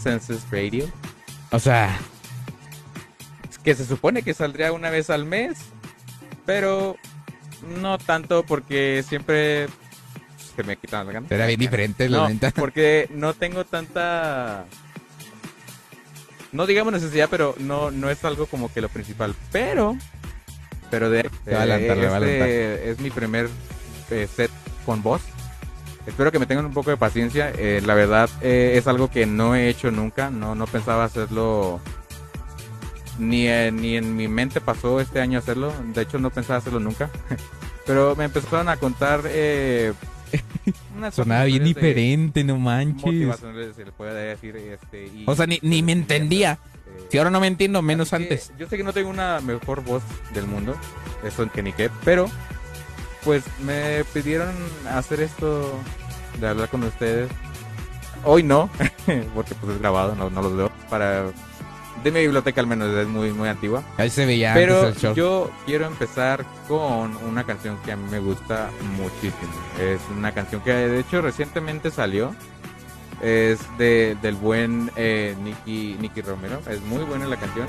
[0.01, 0.87] Census Radio.
[1.51, 1.99] O sea,
[3.65, 5.59] Que se supone que saldría una vez al mes.
[6.47, 6.97] Pero
[7.81, 9.69] no tanto porque siempre
[10.55, 11.33] se me quitan las ganas.
[11.33, 14.67] era bien diferente, la No, porque no tengo tanta.
[16.53, 19.35] No digamos necesidad, pero no, no es algo como que lo principal.
[19.51, 19.97] Pero.
[20.91, 21.29] Pero de.
[21.47, 23.49] Adelantar, a este es mi primer
[24.11, 24.51] eh, set
[24.87, 25.23] con voz.
[26.07, 27.51] Espero que me tengan un poco de paciencia.
[27.57, 30.31] Eh, la verdad, eh, es algo que no he hecho nunca.
[30.31, 31.81] No, no pensaba hacerlo.
[33.19, 35.73] Ni, en- ni en mi mente pasó este año hacerlo.
[35.95, 37.11] De hecho, no pensaba hacerlo nunca.
[37.87, 39.21] Pero me empezaron a contar.
[39.27, 39.93] Eh,
[41.13, 43.37] sonaba bien de- diferente, no manches.
[43.77, 44.57] se le puede decir.
[44.57, 46.59] Este, y- O sea, ni, ni me entendía.
[46.87, 48.53] eh, Si ahora no me entiendo, menos antes.
[48.59, 50.03] Yo sé que no tengo una mejor voz
[50.33, 50.75] del mundo,
[51.25, 52.29] eso en que ni qué, pero
[53.23, 54.51] pues me pidieron
[54.91, 55.79] hacer esto
[56.41, 57.31] de hablar con ustedes.
[58.25, 58.71] Hoy no,
[59.35, 60.71] porque pues es grabado, no, no los veo.
[60.91, 61.27] Para
[62.05, 63.83] de mi biblioteca al menos es muy muy antigua.
[63.97, 65.15] Ahí se veía Pero antes el show.
[65.15, 69.53] yo quiero empezar con una canción que a mí me gusta muchísimo.
[69.81, 72.35] Es una canción que de hecho recientemente salió.
[73.23, 76.61] Es de, del buen eh, Nicky, Nicky Romero.
[76.69, 77.67] Es muy buena la canción.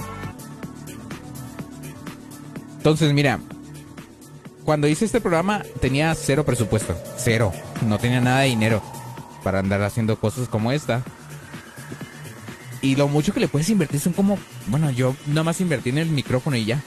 [2.78, 3.40] Entonces, mira,
[4.66, 6.96] cuando hice este programa tenía cero presupuesto.
[7.18, 7.54] Cero.
[7.88, 8.82] No tenía nada de dinero
[9.44, 11.04] para andar haciendo cosas como esta.
[12.82, 14.38] Y lo mucho que le puedes invertir son como...
[14.68, 16.82] Bueno, yo nada más invertí en el micrófono y ya.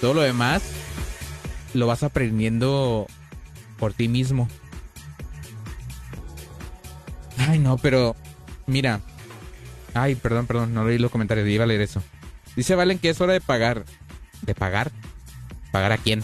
[0.00, 0.62] Todo lo demás
[1.74, 3.06] lo vas aprendiendo
[3.78, 4.48] por ti mismo.
[7.38, 8.16] Ay, no, pero...
[8.66, 9.00] Mira.
[9.92, 12.02] Ay, perdón, perdón, no leí los comentarios, iba a leer eso.
[12.56, 13.84] Dice Valen que es hora de pagar.
[14.42, 14.90] ¿De pagar?
[15.70, 16.22] ¿Pagar a quién?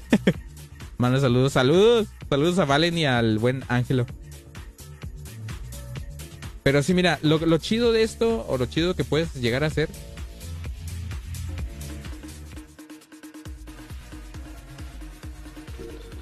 [0.98, 2.08] Manda saludos, saludos.
[2.28, 4.06] Saludos a Valen y al buen Ángelo.
[6.62, 9.68] Pero sí, mira, lo, lo chido de esto, o lo chido que puedes llegar a
[9.68, 9.88] hacer.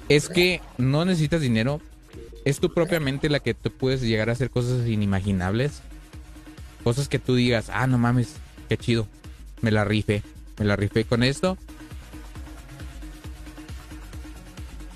[0.07, 1.81] Es que no necesitas dinero.
[2.45, 5.81] Es tu propia mente la que tú puedes llegar a hacer cosas inimaginables.
[6.83, 8.35] Cosas que tú digas, ah, no mames,
[8.69, 9.07] qué chido.
[9.61, 10.23] Me la rifé.
[10.57, 11.57] Me la rifé con esto.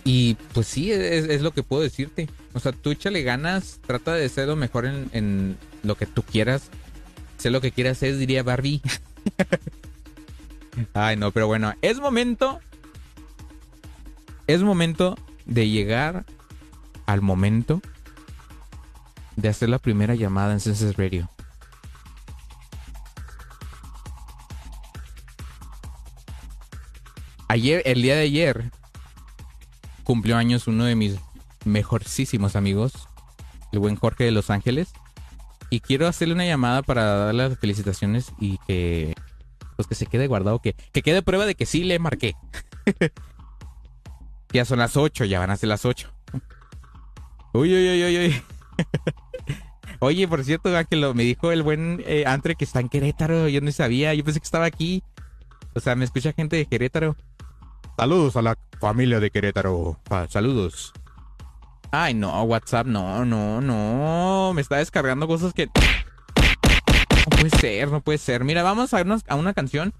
[0.05, 2.27] Y pues sí, es, es lo que puedo decirte.
[2.53, 6.23] O sea, tú échale ganas, trata de ser lo mejor en, en lo que tú
[6.23, 6.69] quieras.
[7.37, 8.81] Sé lo que quieras es, diría Barbie.
[10.93, 12.59] Ay, no, pero bueno, es momento.
[14.47, 16.25] Es momento de llegar
[17.05, 17.81] al momento
[19.35, 21.29] de hacer la primera llamada en Senses Radio.
[27.47, 28.71] Ayer, el día de ayer,
[30.03, 31.17] cumplió años uno de mis
[31.65, 32.93] mejorcísimos amigos,
[33.71, 34.93] el buen Jorge de Los Ángeles.
[35.69, 39.15] Y quiero hacerle una llamada para darle las felicitaciones y que
[39.75, 42.35] pues que se quede guardado, que, que quede prueba de que sí le marqué.
[44.53, 46.11] ya son las 8, ya van a ser las 8.
[47.53, 48.43] Uy, uy, uy, uy, uy.
[49.99, 53.47] Oye, por cierto, que lo, me dijo el buen eh, Andre que está en Querétaro.
[53.47, 55.03] Yo no sabía, yo pensé que estaba aquí.
[55.75, 57.15] O sea, me escucha gente de Querétaro.
[57.97, 59.99] Saludos a la familia de Querétaro.
[60.29, 60.93] Saludos.
[61.95, 64.51] Ay, no, WhatsApp, no, no, no.
[64.55, 65.67] Me está descargando cosas que.
[65.67, 68.43] No puede ser, no puede ser.
[68.43, 69.93] Mira, vamos a irnos a una canción.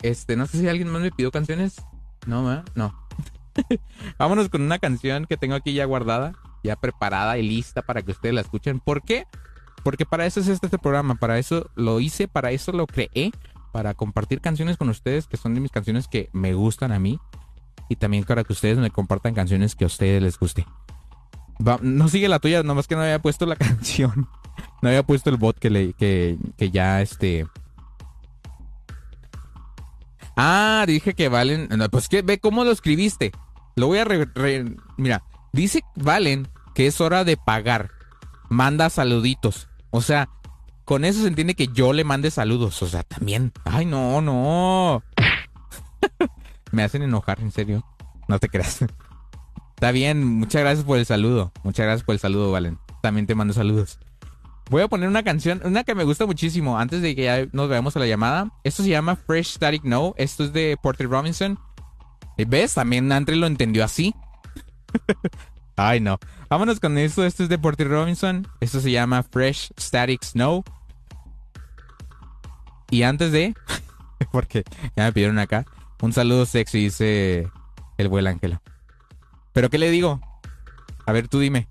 [0.00, 1.76] Este, no sé si alguien más me pidió canciones.
[2.26, 2.64] No.
[2.74, 3.06] No.
[4.18, 6.32] Vámonos con una canción que tengo aquí ya guardada,
[6.64, 8.80] ya preparada y lista para que ustedes la escuchen.
[8.80, 9.26] ¿Por qué?
[9.84, 13.30] Porque para eso es este, este programa, para eso lo hice, para eso lo creé,
[13.72, 17.20] para compartir canciones con ustedes que son de mis canciones que me gustan a mí
[17.90, 20.64] y también para que ustedes me compartan canciones que a ustedes les guste.
[21.82, 24.28] No sigue la tuya, nomás que no había puesto la canción.
[24.82, 27.46] No había puesto el bot que le que, que ya este
[30.36, 33.32] Ah, dije que Valen, no, pues que ve cómo lo escribiste.
[33.76, 37.90] Lo voy a re- mira, dice Valen que es hora de pagar.
[38.48, 39.68] Manda saluditos.
[39.90, 40.28] O sea,
[40.84, 42.82] con eso se entiende que yo le mande saludos.
[42.82, 43.52] O sea, también.
[43.64, 45.02] Ay, no, no.
[46.72, 47.84] Me hacen enojar, en serio.
[48.28, 48.84] No te creas.
[49.80, 51.52] Está bien, muchas gracias por el saludo.
[51.62, 52.78] Muchas gracias por el saludo, Valen.
[53.00, 53.98] También te mando saludos.
[54.68, 57.70] Voy a poner una canción, una que me gusta muchísimo, antes de que ya nos
[57.70, 58.52] veamos a la llamada.
[58.62, 60.12] Esto se llama Fresh Static No.
[60.18, 61.58] Esto es de Porter Robinson.
[62.36, 62.74] ¿Y ¿Ves?
[62.74, 64.14] También Andre lo entendió así.
[65.76, 66.18] Ay, no.
[66.50, 67.24] Vámonos con esto.
[67.24, 68.46] Esto es de Porter Robinson.
[68.60, 70.62] Esto se llama Fresh Static Snow.
[72.90, 73.54] Y antes de...
[74.30, 74.62] porque
[74.94, 75.64] ya me pidieron acá.
[76.02, 77.48] Un saludo sexy, dice
[77.96, 78.60] el buen Ángelo.
[79.60, 80.22] ¿Pero qué le digo?
[81.04, 81.68] A ver, tú dime.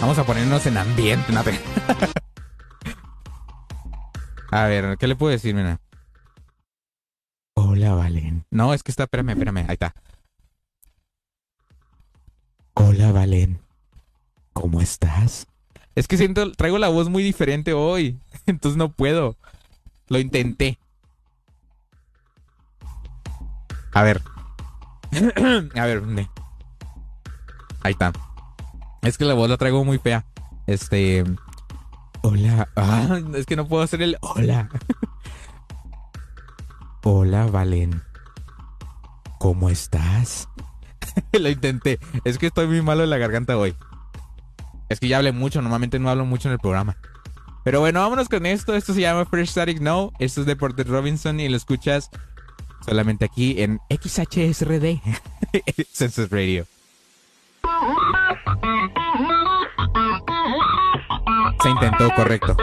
[0.00, 1.30] Vamos a ponernos en ambiente.
[1.30, 1.60] no te-
[4.50, 5.78] a ver, ¿qué le puedo decir, mira?
[7.54, 8.46] Hola, Valen.
[8.50, 9.94] No, es que está, espérame, espérame, ahí está.
[12.72, 13.60] Hola, Valen.
[14.54, 15.46] ¿Cómo estás?
[15.94, 19.36] Es que siento, traigo la voz muy diferente hoy, entonces no puedo.
[20.08, 20.78] Lo intenté.
[23.94, 24.20] A ver.
[25.76, 26.02] A ver,
[27.82, 28.12] ahí está.
[29.02, 30.24] Es que la voz la traigo muy fea.
[30.66, 31.24] Este.
[32.22, 32.68] Hola.
[32.74, 34.68] Ah, es que no puedo hacer el hola.
[37.04, 38.02] Hola, Valen.
[39.38, 40.48] ¿Cómo estás?
[41.32, 41.98] Lo intenté.
[42.24, 43.76] Es que estoy muy malo en la garganta hoy.
[44.88, 45.60] Es que ya hablé mucho.
[45.60, 46.96] Normalmente no hablo mucho en el programa.
[47.62, 48.74] Pero bueno, vámonos con esto.
[48.74, 50.12] Esto se llama Fresh Static No.
[50.18, 52.10] Esto es de Porter Robinson y lo escuchas
[52.84, 55.00] solamente aquí en XHSRD.
[55.92, 56.66] Census Radio.
[61.62, 62.56] Se intentó, correcto.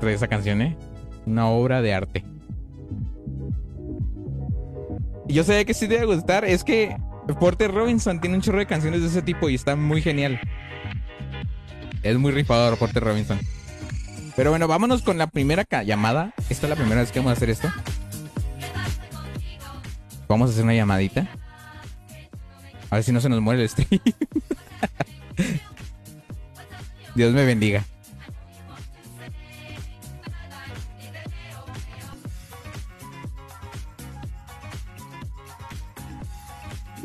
[0.00, 0.76] De esa canción, ¿eh?
[1.24, 2.24] Una obra de arte.
[5.26, 6.44] Yo sabía que sí te a gustar.
[6.44, 6.96] Es que
[7.40, 10.38] Porter Robinson tiene un chorro de canciones de ese tipo y está muy genial.
[12.02, 13.40] Es muy rifador Porter Robinson.
[14.36, 16.34] Pero bueno, vámonos con la primera llamada.
[16.50, 17.68] Esta es la primera vez que vamos a hacer esto.
[20.28, 21.26] Vamos a hacer una llamadita.
[22.90, 23.88] A ver si no se nos muere el stream.
[27.16, 27.84] Dios me bendiga.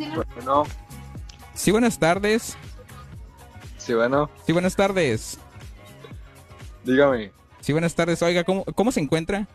[0.10, 0.64] Bueno,
[1.54, 2.58] Sí, buenas tardes.
[3.78, 5.38] sí, bueno, Sí, buenas tardes.
[6.84, 8.22] dígame, Sí, buenas tardes.
[8.24, 9.48] Oiga, ¿cómo, cómo se encuentra?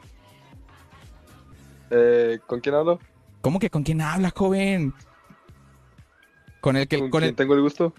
[1.90, 3.00] eh, ¿con quién hablo?
[3.40, 4.94] ¿Cómo que con quién habla, joven?
[6.60, 7.92] Con el que ¿Con con quién el, tengo el gusto?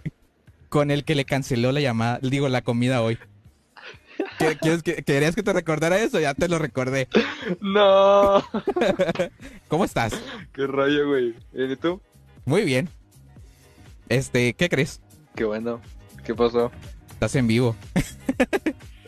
[0.70, 3.18] con el que le canceló la llamada, digo, la comida hoy.
[4.40, 6.20] ¿Qué- ¿Quieres que, ¿Querías que te recordara eso?
[6.20, 7.08] Ya te lo recordé.
[7.62, 8.42] No.
[9.70, 10.14] ¿Cómo estás?
[10.54, 11.36] Qué rollo, güey.
[11.54, 12.02] ¿Y tú?
[12.48, 12.90] Muy bien.
[14.08, 15.02] Este, ¿qué crees?
[15.36, 15.82] Qué bueno.
[16.26, 16.72] ¿Qué pasó?
[17.12, 17.76] Estás en vivo.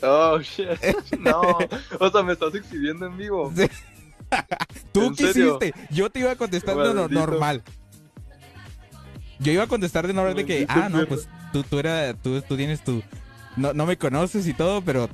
[0.01, 0.67] Oh, shit.
[1.19, 1.41] No.
[2.01, 3.51] O sea, me estás exhibiendo en vivo.
[3.55, 3.63] Sí.
[4.91, 5.57] ¿Tú ¿En qué serio?
[5.61, 5.79] hiciste?
[5.89, 7.63] Yo te iba a contestar de no- normal.
[9.39, 12.41] Yo iba a contestar de normal de que, ah, no, pues tú, tú, era, tú,
[12.41, 13.01] tú tienes tu...
[13.55, 15.09] No, no me conoces y todo, pero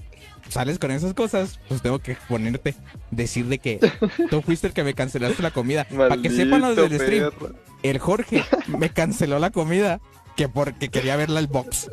[0.49, 2.73] sales con esas cosas, pues tengo que ponerte,
[3.11, 3.79] decir de que
[4.31, 5.85] tú fuiste el que me cancelaste la comida.
[5.95, 7.31] Para que sepan los del stream.
[7.89, 9.99] El Jorge me canceló la comida
[10.35, 11.89] que porque quería verla el box.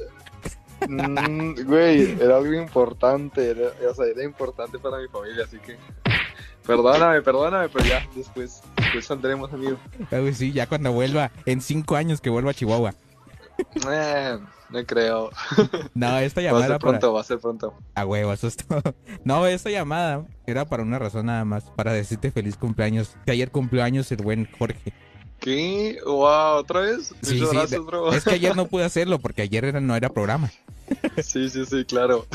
[0.88, 3.50] Mm, güey, era algo importante.
[3.50, 5.76] Era, o sea, era importante para mi familia, así que.
[6.66, 9.78] Perdóname, perdóname, pero ya, después, después saldremos, amigo.
[10.10, 12.94] Güey, sí, ya cuando vuelva, en cinco años que vuelva a Chihuahua.
[13.90, 14.38] Eh,
[14.70, 15.30] no creo.
[15.94, 16.90] No, esta Va a llamada ser era para...
[16.98, 17.74] pronto, va a ser pronto.
[17.94, 18.82] A huevo, eso es todo.
[19.24, 23.16] No, esta llamada era para una razón nada más, para decirte feliz cumpleaños.
[23.26, 24.92] Que ayer cumplió años el buen Jorge.
[25.42, 25.98] ¿Qué?
[26.06, 27.08] Wow, ¿otra vez?
[27.20, 28.12] Sí, sí, gracias, de- bro.
[28.12, 30.50] Es que ayer no pude hacerlo porque ayer era- no era programa.
[31.22, 32.26] Sí, sí, sí, claro.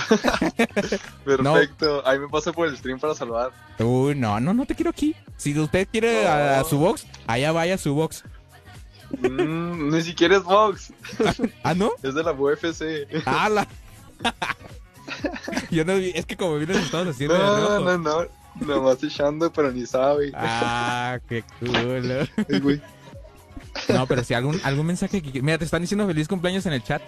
[1.25, 2.05] Perfecto.
[2.07, 3.51] Ahí me paso por el stream para saludar.
[3.79, 5.15] Uy, no, no, no te quiero aquí.
[5.37, 8.23] Si usted quiere a, a su box, allá vaya a su box.
[9.21, 10.91] Mm, ni siquiera es Vox.
[11.63, 11.91] ¿Ah, no?
[12.03, 13.07] Es de la UFC.
[13.25, 13.65] ¡Hala!
[15.71, 17.79] Yo no vi, es que como vi los estados haciendo No, rojo.
[17.79, 18.25] no, no.
[18.65, 20.31] Nomás echando, pero ni sabe.
[20.33, 22.27] Ah, qué culo.
[22.49, 22.81] Ay, güey.
[23.89, 25.41] No, pero si algún, algún mensaje que...
[25.41, 27.01] Mira, te están diciendo feliz cumpleaños en el chat.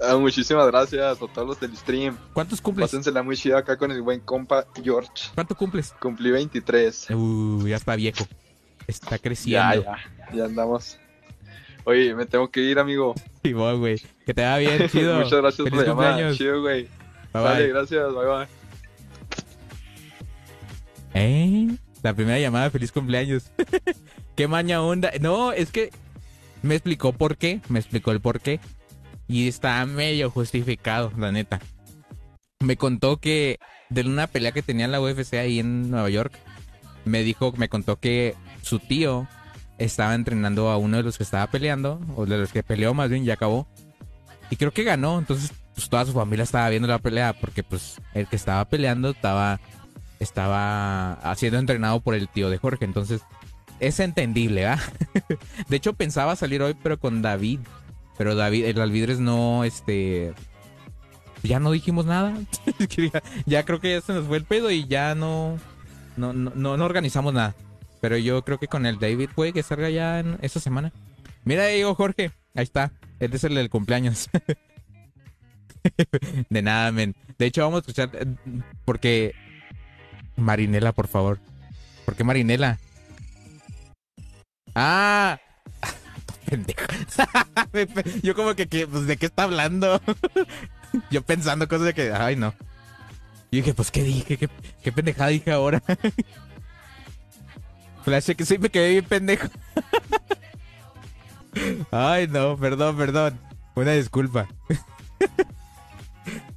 [0.00, 2.16] Ah, muchísimas gracias a todos los del stream.
[2.34, 2.88] ¿Cuántos cumples?
[2.90, 5.10] Pásensela muy chida acá con el buen compa George.
[5.34, 5.94] ¿Cuánto cumples?
[6.00, 7.08] Cumplí 23.
[7.10, 8.26] Uy, ya está viejo.
[8.86, 9.82] Está Ya, creciendo.
[9.84, 9.96] ya.
[10.34, 10.98] Ya andamos.
[11.84, 13.14] Oye, me tengo que ir, amigo.
[13.42, 14.02] Y vos, güey.
[14.26, 15.14] Que te va bien, chido.
[15.16, 16.08] Muchas gracias Feliz por la llamada.
[16.10, 16.36] cumpleaños.
[16.38, 16.88] Chido, güey.
[17.32, 17.68] Bye, bye.
[17.68, 18.12] gracias.
[18.12, 18.46] Bye, bye.
[21.14, 21.68] ¿Eh?
[22.02, 23.50] La primera llamada, feliz cumpleaños.
[24.36, 25.10] qué maña onda.
[25.20, 25.90] No, es que
[26.66, 27.60] me explicó por qué.
[27.68, 28.60] Me explicó el por qué.
[29.28, 31.60] Y está medio justificado, la neta.
[32.60, 33.58] Me contó que
[33.90, 36.32] de una pelea que tenía en la UFC ahí en Nueva York,
[37.04, 39.28] me dijo, me contó que su tío
[39.78, 43.10] estaba entrenando a uno de los que estaba peleando, o de los que peleó más
[43.10, 43.68] bien, ya acabó.
[44.50, 48.00] Y creo que ganó, entonces pues toda su familia estaba viendo la pelea, porque pues
[48.14, 49.60] el que estaba peleando estaba,
[50.20, 53.20] estaba siendo entrenado por el tío de Jorge, entonces
[53.80, 54.80] es entendible, ¿ah?
[55.68, 57.60] de hecho pensaba salir hoy, pero con David,
[58.18, 60.32] pero David, el Alvidres no, este,
[61.42, 62.34] ya no dijimos nada,
[63.46, 65.58] ya, creo que ya se nos fue el pedo y ya no,
[66.16, 67.54] no, no, no, no organizamos nada.
[68.00, 70.92] Pero yo creo que con el David puede que salga ya en esta semana.
[71.44, 72.92] Mira, digo Jorge, ahí está.
[73.18, 74.28] Este es el del cumpleaños.
[76.50, 77.14] De nada, men.
[77.38, 78.10] De hecho, vamos a escuchar.
[78.14, 78.26] eh,
[78.84, 79.34] Porque.
[80.36, 81.38] Marinela, por favor.
[82.04, 82.78] ¿Por qué Marinela?
[84.78, 85.40] ¡Ah!
[86.50, 86.84] Pendejo.
[88.22, 90.00] Yo como que, pues, ¿de qué está hablando?
[91.10, 92.54] Yo pensando cosas de que, ay, no.
[93.50, 94.36] Y dije, pues, ¿qué dije?
[94.36, 94.50] ¿Qué,
[94.82, 95.82] qué pendejada dije ahora?
[98.04, 99.48] Flash que sí me quedé bien pendejo.
[101.90, 103.40] Ay, no, perdón, perdón.
[103.74, 104.46] Una disculpa.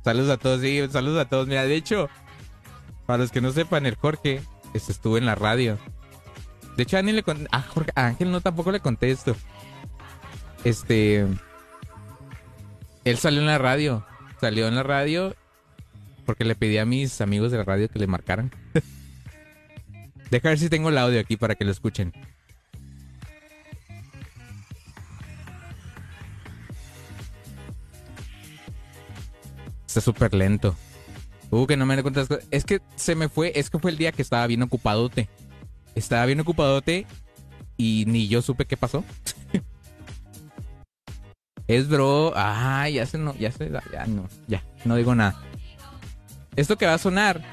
[0.03, 1.47] saludos a todos, sí, saludos a todos.
[1.47, 2.09] Mira, de hecho,
[3.05, 4.41] para los que no sepan, el Jorge
[4.73, 5.79] este, estuvo en la radio.
[6.79, 9.35] De hecho, a, Ángel le a Jorge- Ángel no tampoco le conté esto.
[10.63, 11.27] Este.
[13.03, 14.05] Él salió en la radio.
[14.39, 15.35] Salió en la radio
[16.25, 18.49] porque le pedí a mis amigos de la radio que le marcaran.
[20.31, 22.13] Deja ver si tengo el audio aquí para que lo escuchen.
[29.85, 30.77] Está súper lento.
[31.49, 32.29] Uh, que no me cuentas.
[32.51, 33.51] Es que se me fue.
[33.55, 35.27] Es que fue el día que estaba bien ocupadote.
[35.99, 37.05] Estaba bien ocupadote
[37.75, 39.03] y ni yo supe qué pasó.
[41.67, 42.31] es bro.
[42.37, 43.35] Ah, ya se no.
[43.35, 43.69] Ya se.
[43.69, 44.29] Ya no.
[44.47, 44.63] Ya.
[44.85, 45.37] No digo nada.
[46.55, 47.43] Esto que va a sonar.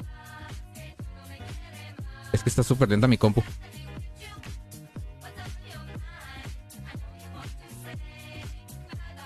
[2.31, 3.43] Es que está súper lenta mi compu.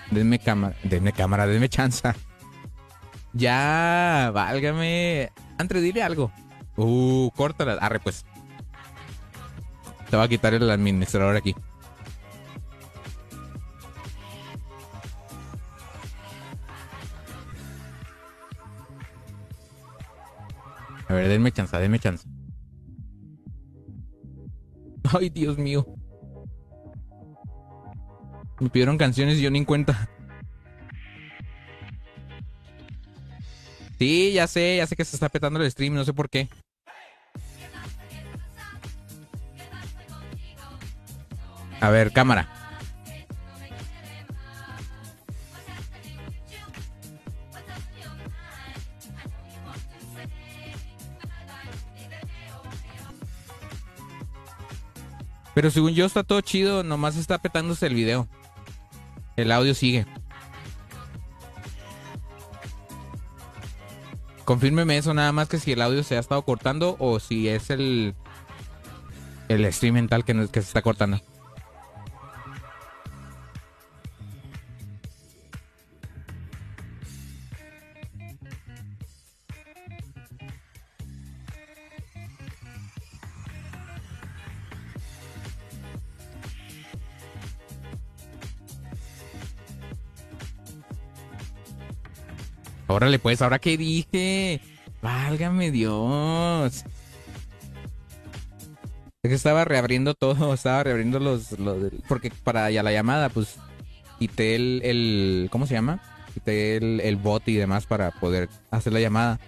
[0.10, 0.76] Denme cámara.
[0.81, 2.15] Denme cámara, denme chanza.
[3.34, 5.31] Ya, válgame.
[5.60, 6.31] Andre, dile algo.
[6.76, 7.73] Uh, córtala.
[7.73, 8.26] Arre, pues.
[10.11, 11.55] Te va a quitar el administrador aquí.
[21.07, 22.27] A ver, denme chance, denme chance.
[25.17, 25.85] Ay, Dios mío.
[28.59, 30.09] Me pidieron canciones y yo ni en cuenta.
[33.97, 36.49] Sí, ya sé, ya sé que se está petando el stream, no sé por qué.
[41.81, 42.47] A ver, cámara.
[55.53, 58.27] Pero según yo está todo chido, nomás está petándose el video.
[59.35, 60.05] El audio sigue.
[64.45, 67.69] Confírmeme eso nada más que si el audio se ha estado cortando o si es
[67.69, 68.15] el
[69.49, 71.21] el stream mental que, que se está cortando.
[93.02, 94.61] Órale, pues, ¿ahora qué dije?
[95.02, 96.86] Válgame Dios.
[99.23, 101.48] Es que estaba reabriendo todo, estaba reabriendo los,
[102.07, 103.56] porque para ya la llamada, pues,
[104.19, 105.99] quité el, el ¿cómo se llama?
[106.36, 109.40] Quité el, bot y demás para poder hacer la llamada.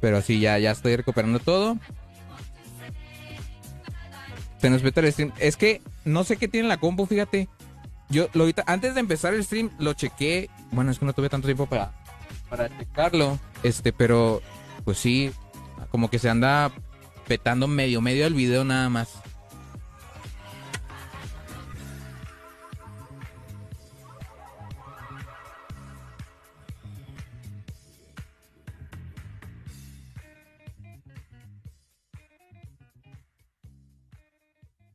[0.00, 1.78] Pero sí, ya, ya estoy recuperando todo.
[4.60, 5.32] Se nos mete el stream.
[5.38, 7.48] Es que no sé qué tiene la compu, fíjate.
[8.10, 10.50] Yo lo antes de empezar el stream, lo chequé.
[10.72, 11.92] Bueno, es que no tuve tanto tiempo para,
[12.48, 13.38] para checarlo.
[13.62, 14.42] Este, pero
[14.84, 15.32] pues sí,
[15.90, 16.72] como que se anda
[17.26, 19.08] petando medio, medio del video nada más.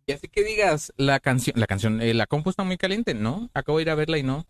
[0.05, 3.49] Y así que digas, la canción, la canción, eh, la compu está muy caliente, ¿no?
[3.53, 4.45] Acabo de ir a verla y no.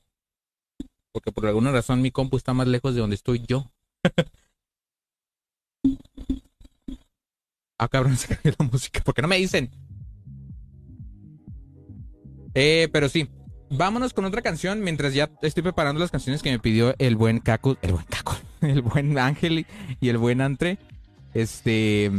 [1.13, 3.71] Porque por alguna razón mi compu está más lejos de donde estoy yo.
[7.77, 9.01] ah, cabrón, se cayó la música.
[9.01, 9.69] ¿Por qué no me dicen?
[12.55, 13.29] Eh, pero sí.
[13.75, 17.39] Vámonos con otra canción mientras ya estoy preparando las canciones que me pidió el buen
[17.39, 19.65] Caco, el buen Caco, el buen Ángel y-
[19.99, 20.77] y el buen Antre.
[21.33, 22.11] Este.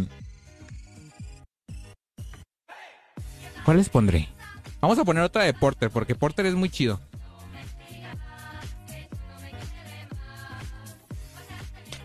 [3.65, 4.29] ¿Cuál les pondré?
[4.81, 7.01] Vamos a poner otra de Porter, porque Porter es muy chido.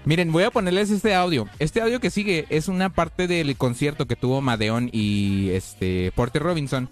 [0.05, 1.47] Miren, voy a ponerles este audio.
[1.59, 6.41] Este audio que sigue es una parte del concierto que tuvo Madeon y este Porter
[6.41, 6.89] Robinson.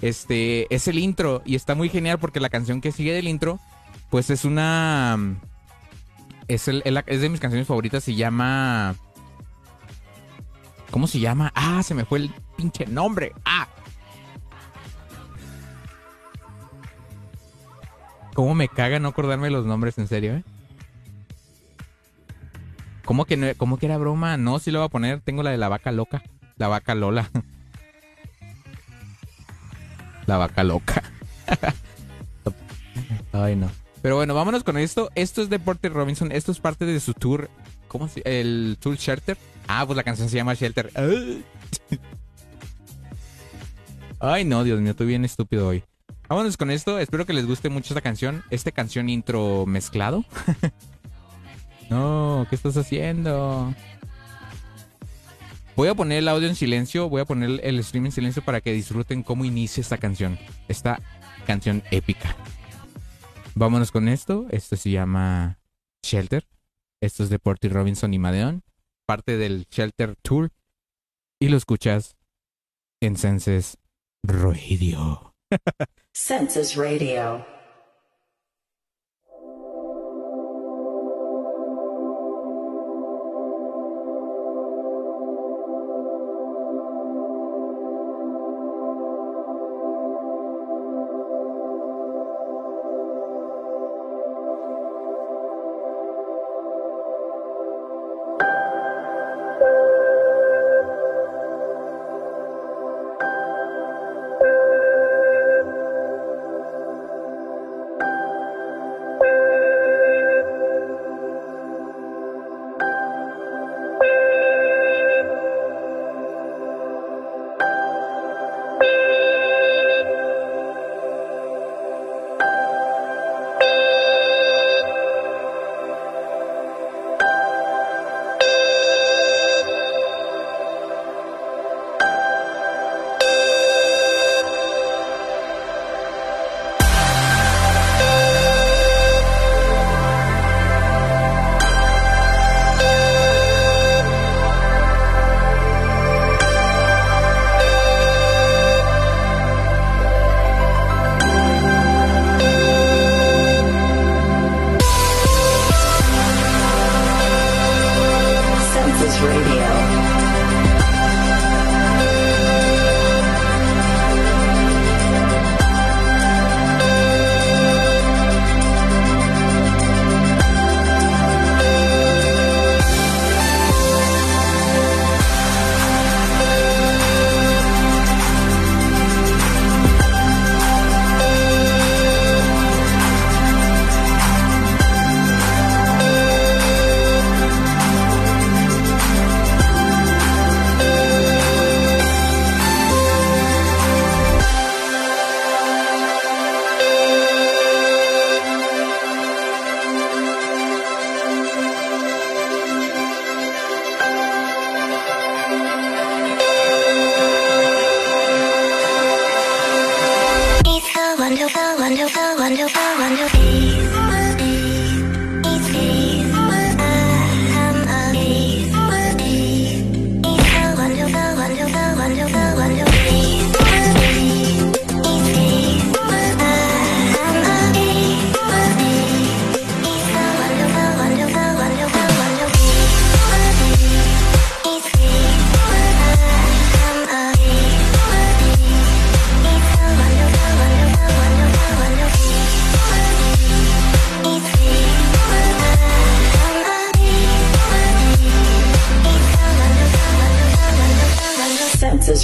[0.00, 3.60] Este es el intro y está muy genial porque la canción que sigue del intro,
[4.10, 5.18] pues es una
[6.46, 8.04] es de mis canciones favoritas.
[8.04, 8.96] Se llama
[10.90, 11.52] ¿Cómo se llama?
[11.54, 13.32] Ah, se me fue el pinche nombre.
[13.44, 13.68] Ah.
[18.34, 20.44] ¿Cómo me caga no acordarme los nombres, en serio, eh?
[23.08, 24.36] ¿Cómo que, no, ¿Cómo que era broma?
[24.36, 25.22] No, sí lo voy a poner.
[25.22, 26.22] Tengo la de la vaca loca.
[26.58, 27.30] La vaca Lola.
[30.26, 31.02] La vaca loca.
[33.32, 33.70] Ay, no.
[34.02, 35.08] Pero bueno, vámonos con esto.
[35.14, 36.32] Esto es de Porter Robinson.
[36.32, 37.48] Esto es parte de su tour.
[37.86, 39.38] ¿Cómo se El tour Shelter.
[39.68, 40.92] Ah, pues la canción se llama Shelter.
[44.20, 44.44] Ay.
[44.44, 45.82] No, Dios mío, estoy bien estúpido hoy.
[46.28, 46.98] Vámonos con esto.
[46.98, 48.44] Espero que les guste mucho esta canción.
[48.50, 50.26] Este canción intro mezclado.
[51.90, 53.74] no, ¿qué estás haciendo?
[55.76, 57.08] Voy a poner el audio en silencio.
[57.08, 60.38] Voy a poner el stream en silencio para que disfruten cómo inicia esta canción.
[60.66, 61.00] Esta
[61.46, 62.34] canción épica.
[63.54, 64.46] Vámonos con esto.
[64.50, 65.58] Esto se llama
[66.02, 66.48] Shelter.
[67.00, 68.64] Esto es de Porty Robinson y Madeon.
[69.06, 70.50] Parte del Shelter Tour.
[71.38, 72.16] Y lo escuchas
[73.00, 73.78] en Senses
[74.24, 75.34] Radio.
[76.12, 77.57] Census Radio.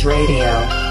[0.05, 0.84] Radio.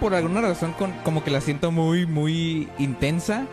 [0.00, 3.46] Por alguna razón, con- como que la siento muy, muy intensa.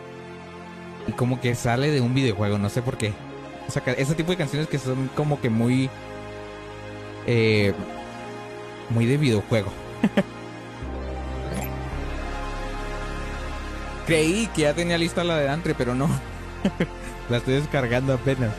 [1.06, 3.12] Y como que sale de un videojuego, no sé por qué.
[3.96, 5.88] Ese tipo de canciones que son como que muy...
[7.26, 7.72] eh,
[8.90, 9.70] muy de videojuego.
[14.06, 16.08] Creí que ya tenía lista la de Antre, pero no.
[17.30, 18.50] la estoy descargando apenas.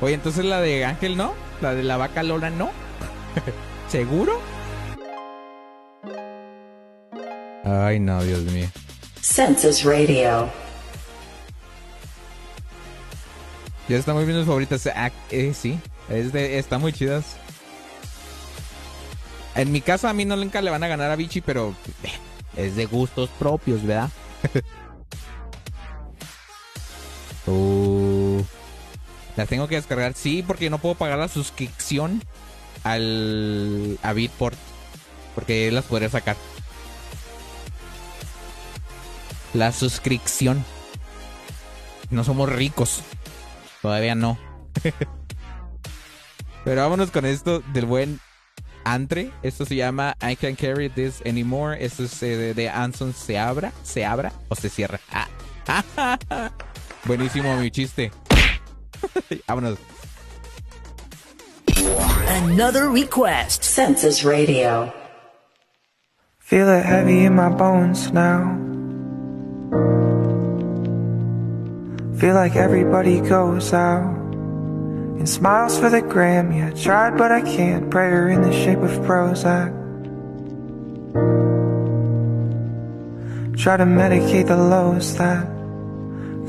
[0.00, 1.32] Oye, entonces la de Ángel no,
[1.62, 2.70] la de la vaca Lola no.
[3.88, 4.38] ¿Seguro?
[7.64, 8.68] Ay, no, Dios mío.
[9.20, 10.50] Census Radio.
[13.88, 14.86] Ya está muy bien mis favoritas.
[14.94, 15.78] Ah, eh, sí,
[16.08, 17.36] es de, está muy chidas.
[19.54, 22.12] En mi casa a mí no nunca le van a ganar a Vichy, pero eh,
[22.56, 24.10] es de gustos propios, ¿verdad?
[27.46, 28.42] Uh,
[29.36, 32.22] las tengo que descargar, sí, porque no puedo pagar la suscripción
[32.84, 34.56] al a Bitport,
[35.34, 36.36] porque las podría sacar.
[39.54, 40.64] La suscripción.
[42.10, 43.02] No somos ricos.
[43.80, 44.36] Todavía no.
[46.64, 48.20] Pero vámonos con esto del buen
[48.84, 49.30] Antre.
[49.42, 51.82] Esto se llama I Can't Carry This Anymore.
[51.82, 55.00] Esto es eh, de, de Anson se abra, se abra o se cierra.
[55.12, 55.28] Ah.
[57.04, 58.10] Buenísimo mi chiste.
[59.46, 59.78] vámonos.
[62.28, 63.62] Another request.
[63.62, 64.92] Census Radio.
[66.38, 68.73] Feel it heavy in my bones now.
[72.18, 74.14] Feel like everybody goes out
[75.18, 76.52] and smiles for the gram.
[76.52, 77.90] Yeah, I tried, but I can't.
[77.90, 79.72] Prayer in the shape of Prozac.
[83.56, 85.46] Try to medicate the lows that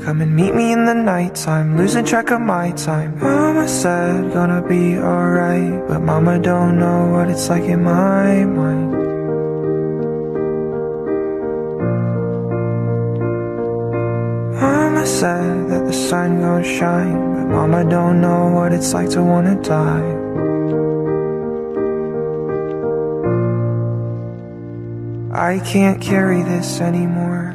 [0.04, 1.76] come and meet me in the nighttime.
[1.76, 3.18] Losing track of my time.
[3.18, 5.88] Mama said, gonna be alright.
[5.88, 9.05] But Mama don't know what it's like in my mind.
[15.06, 19.54] Said that the sun gon' shine, but Mama don't know what it's like to wanna
[19.62, 20.26] die.
[25.32, 27.54] I can't carry this anymore.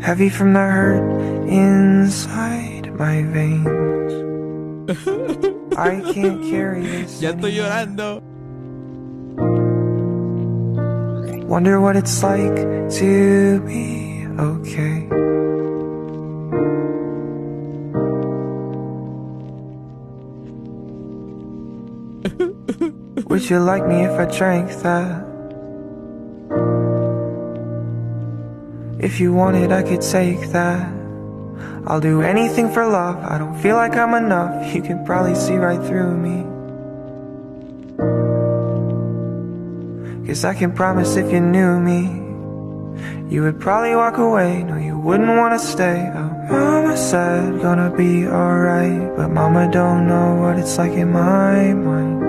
[0.00, 1.02] Heavy from the hurt
[1.48, 4.12] inside my veins.
[5.76, 7.20] I can't carry this.
[7.22, 8.25] Ya estoy llorando.
[11.46, 12.56] Wonder what it's like
[12.98, 15.06] to be okay.
[23.28, 25.24] Would you like me if I drank that?
[28.98, 30.92] If you wanted, I could take that.
[31.86, 33.18] I'll do anything for love.
[33.22, 34.74] I don't feel like I'm enough.
[34.74, 36.55] You can probably see right through me.
[40.26, 42.00] Cause I can promise if you knew me,
[43.32, 44.64] you would probably walk away.
[44.64, 46.10] No, you wouldn't wanna stay.
[46.12, 51.72] Oh, mama said gonna be alright, but mama don't know what it's like in my
[51.74, 52.20] mind.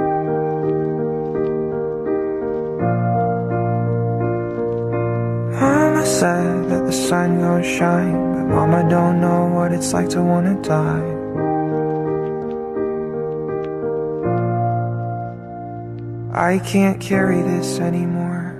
[5.59, 10.21] Mama said that the sun gon' shine, but mama don't know what it's like to
[10.21, 11.16] wanna die.
[16.38, 18.53] I can't carry this anymore.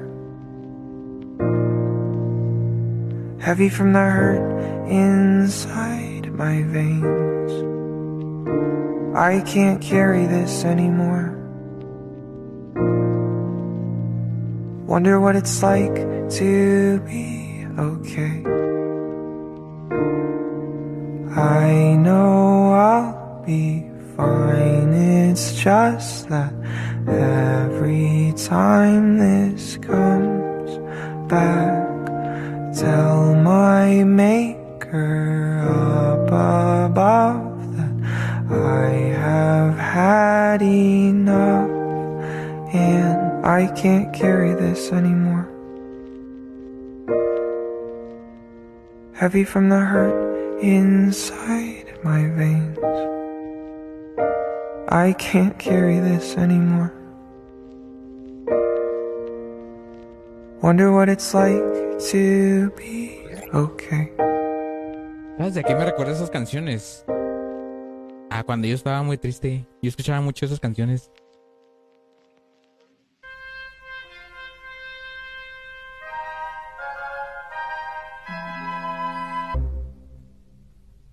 [3.40, 7.52] Heavy from the hurt inside my veins.
[9.16, 11.38] I can't carry this anymore.
[14.88, 15.98] Wonder what it's like
[16.32, 18.42] to be okay.
[21.40, 24.94] I know I'll be fine.
[25.30, 26.57] It's just that
[28.48, 30.78] time this comes
[31.28, 32.06] back,
[32.74, 37.92] tell my maker up above that
[38.50, 41.70] I have had enough
[42.74, 45.50] and I can't carry this anymore.
[49.12, 52.78] Heavy from the hurt inside my veins.
[54.88, 56.94] I can't carry this anymore.
[60.62, 61.62] Wonder what it's like
[62.12, 63.22] to be
[63.54, 64.12] okay.
[65.38, 67.06] ¿Sabes de qué me recuerda esas canciones?
[68.32, 69.68] Ah, cuando yo estaba muy triste.
[69.84, 71.12] Yo escuchaba mucho esas canciones.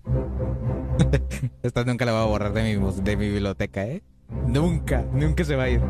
[1.61, 2.73] Esta nunca la voy a borrar de mi,
[3.03, 4.01] de mi biblioteca, ¿eh?
[4.47, 5.81] Nunca, nunca se va a ir.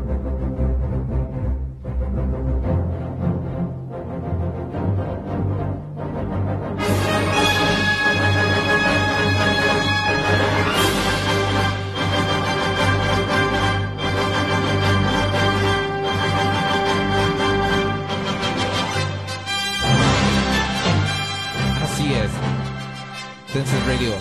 [23.56, 24.12] Senses Radio,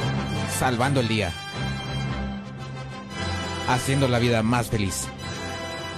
[0.57, 1.29] salvando el día.
[3.67, 5.07] Haciendo la vida más feliz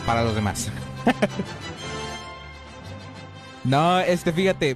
[0.08, 0.70] para los demás.
[3.64, 4.76] no, este, fíjate,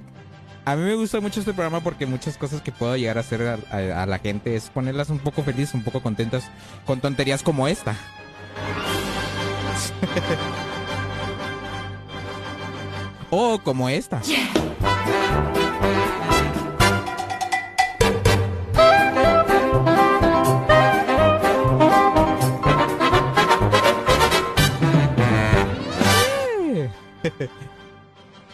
[0.64, 3.42] a mí me gusta mucho este programa porque muchas cosas que puedo llegar a hacer
[3.48, 6.44] a, a- a la gente es ponerlas un poco felices, un poco contentas
[6.86, 7.90] con tonterías como esta.
[13.30, 14.20] o como esta.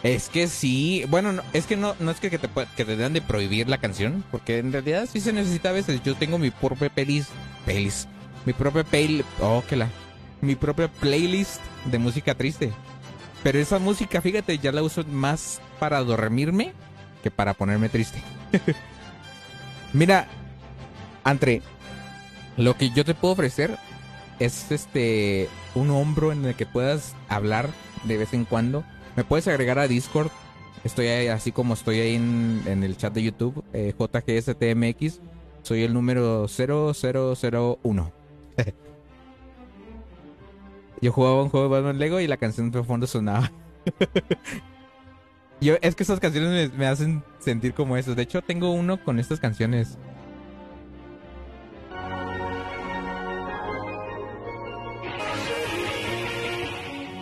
[0.01, 2.47] Es que sí, bueno, no- es que no, no es que, que te,
[2.77, 6.01] que te deban de prohibir la canción, porque en realidad sí se necesita a veces.
[6.03, 7.27] Yo tengo mi propia pelis,
[7.65, 8.07] pelis,
[8.45, 9.89] mi propia pay, oh, que la,
[10.41, 12.71] mi propia playlist de música triste.
[13.43, 16.73] Pero esa música, fíjate, ya la uso más para dormirme
[17.23, 18.21] que para ponerme triste.
[19.93, 20.27] Mira,
[21.25, 21.61] Entre,
[22.57, 23.77] lo que yo te puedo ofrecer
[24.39, 27.69] es este un hombro en el que puedas hablar
[28.03, 28.83] de vez en cuando.
[29.19, 30.29] Me puedes agregar a Discord.
[30.85, 35.19] Estoy ahí, así como estoy ahí en, en el chat de YouTube, eh, JGSTMX.
[35.61, 38.11] Soy el número 0001.
[41.01, 43.51] Yo jugaba un juego de Batman Lego y la canción de fondo sonaba.
[45.59, 48.15] Yo, es que estas canciones me, me hacen sentir como eso.
[48.15, 49.97] De hecho, tengo uno con estas canciones.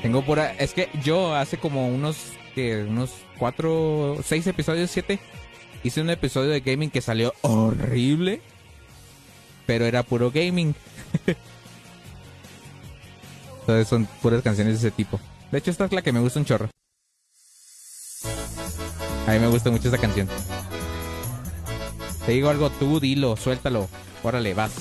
[0.07, 2.15] Tengo por Es que yo hace como unos.
[2.55, 4.15] que unos cuatro.
[4.23, 5.19] seis episodios, siete.
[5.83, 8.41] Hice un episodio de gaming que salió horrible.
[9.65, 10.73] Pero era puro gaming.
[13.59, 15.19] Entonces son puras canciones de ese tipo.
[15.51, 16.69] De hecho, esta es la que me gusta un chorro.
[19.27, 20.29] A mí me gusta mucho esta canción.
[22.25, 23.89] Te digo algo, tú dilo, suéltalo.
[24.23, 24.71] Órale, vas.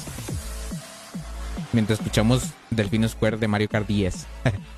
[1.72, 4.24] Mientras escuchamos Delfino Square de Mario Kart 10.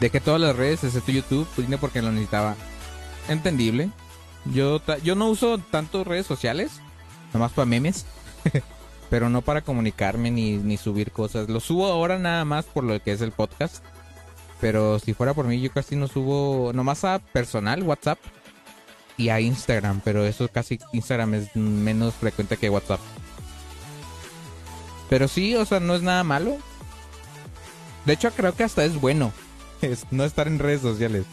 [0.00, 2.54] Dejé todas las redes excepto YouTube, vine porque lo necesitaba.
[3.28, 3.90] Entendible.
[4.52, 6.80] Yo, yo no uso tanto redes sociales,
[7.32, 8.04] nomás para memes,
[9.10, 11.48] pero no para comunicarme ni, ni subir cosas.
[11.48, 13.82] Lo subo ahora nada más por lo que es el podcast.
[14.60, 18.18] Pero si fuera por mí, yo casi no subo, nomás a personal, WhatsApp
[19.16, 20.00] y a Instagram.
[20.04, 23.00] Pero eso casi Instagram es menos frecuente que WhatsApp.
[25.08, 26.56] Pero sí, o sea, no es nada malo.
[28.04, 29.32] De hecho, creo que hasta es bueno
[29.82, 31.24] es no estar en redes sociales.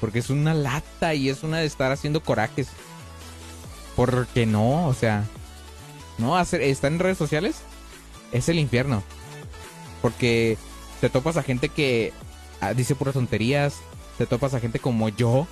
[0.00, 2.68] Porque es una lata y es una de estar haciendo corajes.
[3.94, 5.24] Porque no, o sea,
[6.18, 7.56] no, hacer, estar en redes sociales
[8.32, 9.02] es el infierno.
[10.00, 10.56] Porque
[11.00, 12.12] te topas a gente que
[12.60, 13.76] ah, dice puras tonterías.
[14.18, 15.46] Te topas a gente como yo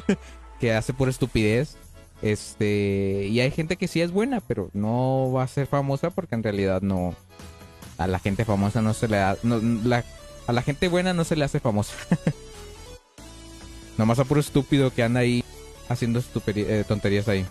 [0.60, 1.76] que hace pura estupidez.
[2.22, 6.34] Este, y hay gente que sí es buena, pero no va a ser famosa porque
[6.34, 7.14] en realidad no.
[7.98, 9.36] A la gente famosa no se le da.
[9.42, 10.04] no, la-
[10.46, 11.94] a la gente buena no se le hace famosa.
[13.98, 15.44] Nomás a puro estúpido que anda ahí
[15.88, 17.46] haciendo eh, tonterías ahí.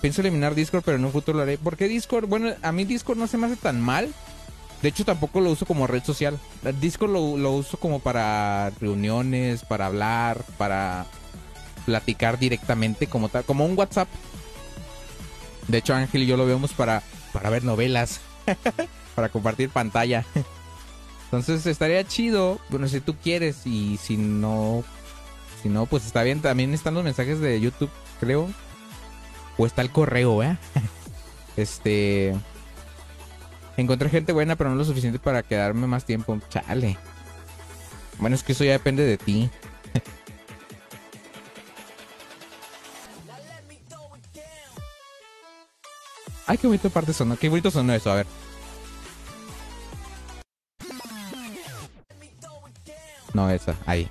[0.00, 1.58] Pienso eliminar Discord, pero en un futuro lo haré.
[1.58, 2.26] ¿Por qué Discord?
[2.26, 4.12] Bueno, a mí Discord no se me hace tan mal.
[4.82, 6.40] De hecho, tampoco lo uso como red social.
[6.80, 11.06] Discord lo, lo uso como para reuniones, para hablar, para
[11.86, 14.08] platicar directamente como tal, como un WhatsApp.
[15.68, 18.20] De hecho, Ángel y yo lo vemos para, para ver novelas,
[19.14, 20.24] para compartir pantalla.
[21.32, 24.84] Entonces estaría chido, bueno, si tú quieres y si no,
[25.62, 26.42] si no, pues está bien.
[26.42, 27.88] También están los mensajes de YouTube,
[28.20, 28.50] creo.
[29.56, 30.58] O está el correo, ¿eh?
[31.56, 32.34] Este...
[33.78, 36.38] Encontré gente buena, pero no lo suficiente para quedarme más tiempo.
[36.50, 36.98] Chale.
[38.18, 39.48] Bueno, es que eso ya depende de ti.
[46.46, 47.38] Ay, qué bonito parte sonó.
[47.38, 48.26] Qué bonito sonó eso, a ver.
[53.34, 54.08] No, esa, ahí.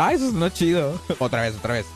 [0.00, 1.00] Ah, eso sonó chido.
[1.18, 1.86] otra vez, otra vez.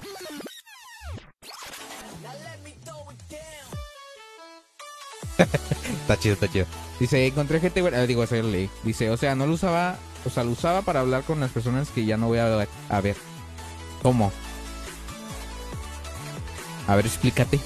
[6.00, 6.66] está chido, está chido.
[6.98, 8.68] Dice, encontré gente eh, Digo, lo leí.
[8.82, 9.98] Dice, o sea, no lo usaba.
[10.24, 12.66] O sea, lo usaba para hablar con las personas que ya no voy a.
[12.88, 13.16] A ver.
[14.02, 14.32] ¿Cómo?
[16.86, 17.60] A ver, explícate.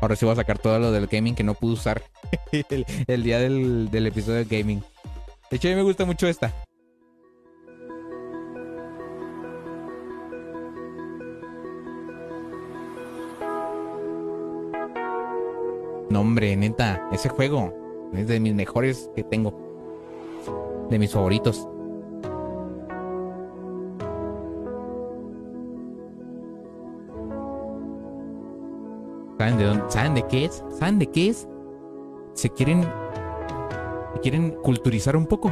[0.00, 2.02] Ahora sí voy a sacar todo lo del gaming que no pude usar
[2.52, 4.82] el, el día del, del episodio de gaming.
[5.48, 6.52] De hecho, a mí me gusta mucho esta.
[16.12, 17.72] No, hombre, neta, ese juego
[18.12, 19.54] es de mis mejores que tengo.
[20.90, 21.66] De mis favoritos.
[29.38, 29.84] ¿Saben de dónde?
[29.88, 30.62] ¿Saben de qué es?
[30.78, 31.48] ¿Saben de qué es?
[32.34, 32.82] Se quieren.
[34.12, 35.50] Se quieren culturizar un poco.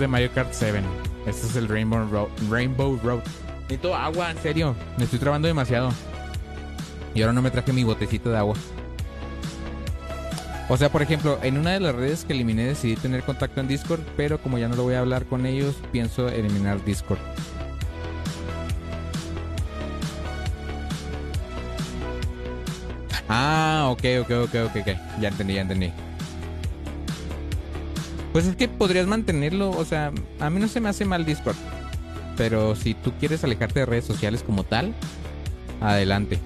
[0.00, 0.80] De Mario Kart 7.
[1.26, 2.28] Este es el Rainbow Road.
[2.50, 3.20] Rainbow Road.
[3.62, 4.74] Necesito agua, en serio.
[4.96, 5.92] Me estoy trabando demasiado.
[7.14, 8.56] Y ahora no me traje mi botecito de agua.
[10.68, 13.68] O sea, por ejemplo, en una de las redes que eliminé decidí tener contacto en
[13.68, 17.18] Discord, pero como ya no lo voy a hablar con ellos, pienso eliminar Discord.
[23.28, 25.20] Ah, ok, ok, ok, ok, ok.
[25.20, 25.92] Ya entendí, ya entendí.
[28.32, 31.56] Pues es que podrías mantenerlo, o sea, a mí no se me hace mal Discord.
[32.36, 34.94] Pero si tú quieres alejarte de redes sociales como tal,
[35.80, 36.38] adelante.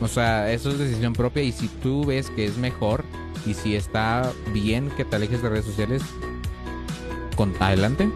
[0.00, 3.04] O sea, eso es decisión propia y si tú ves que es mejor
[3.46, 6.02] y si está bien que te alejes de redes sociales,
[7.36, 8.08] con adelante.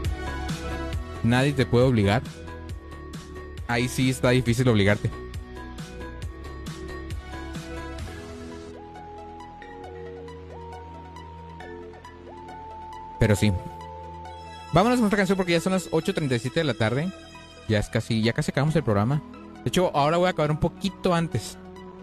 [1.22, 2.22] Nadie te puede obligar.
[3.66, 5.10] Ahí sí está difícil obligarte.
[13.28, 13.52] Pero sí.
[14.72, 17.12] Vámonos con otra canción porque ya son las 8.37 de la tarde.
[17.68, 19.22] Ya es casi, ya casi acabamos el programa.
[19.64, 21.58] De hecho, ahora voy a acabar un poquito antes.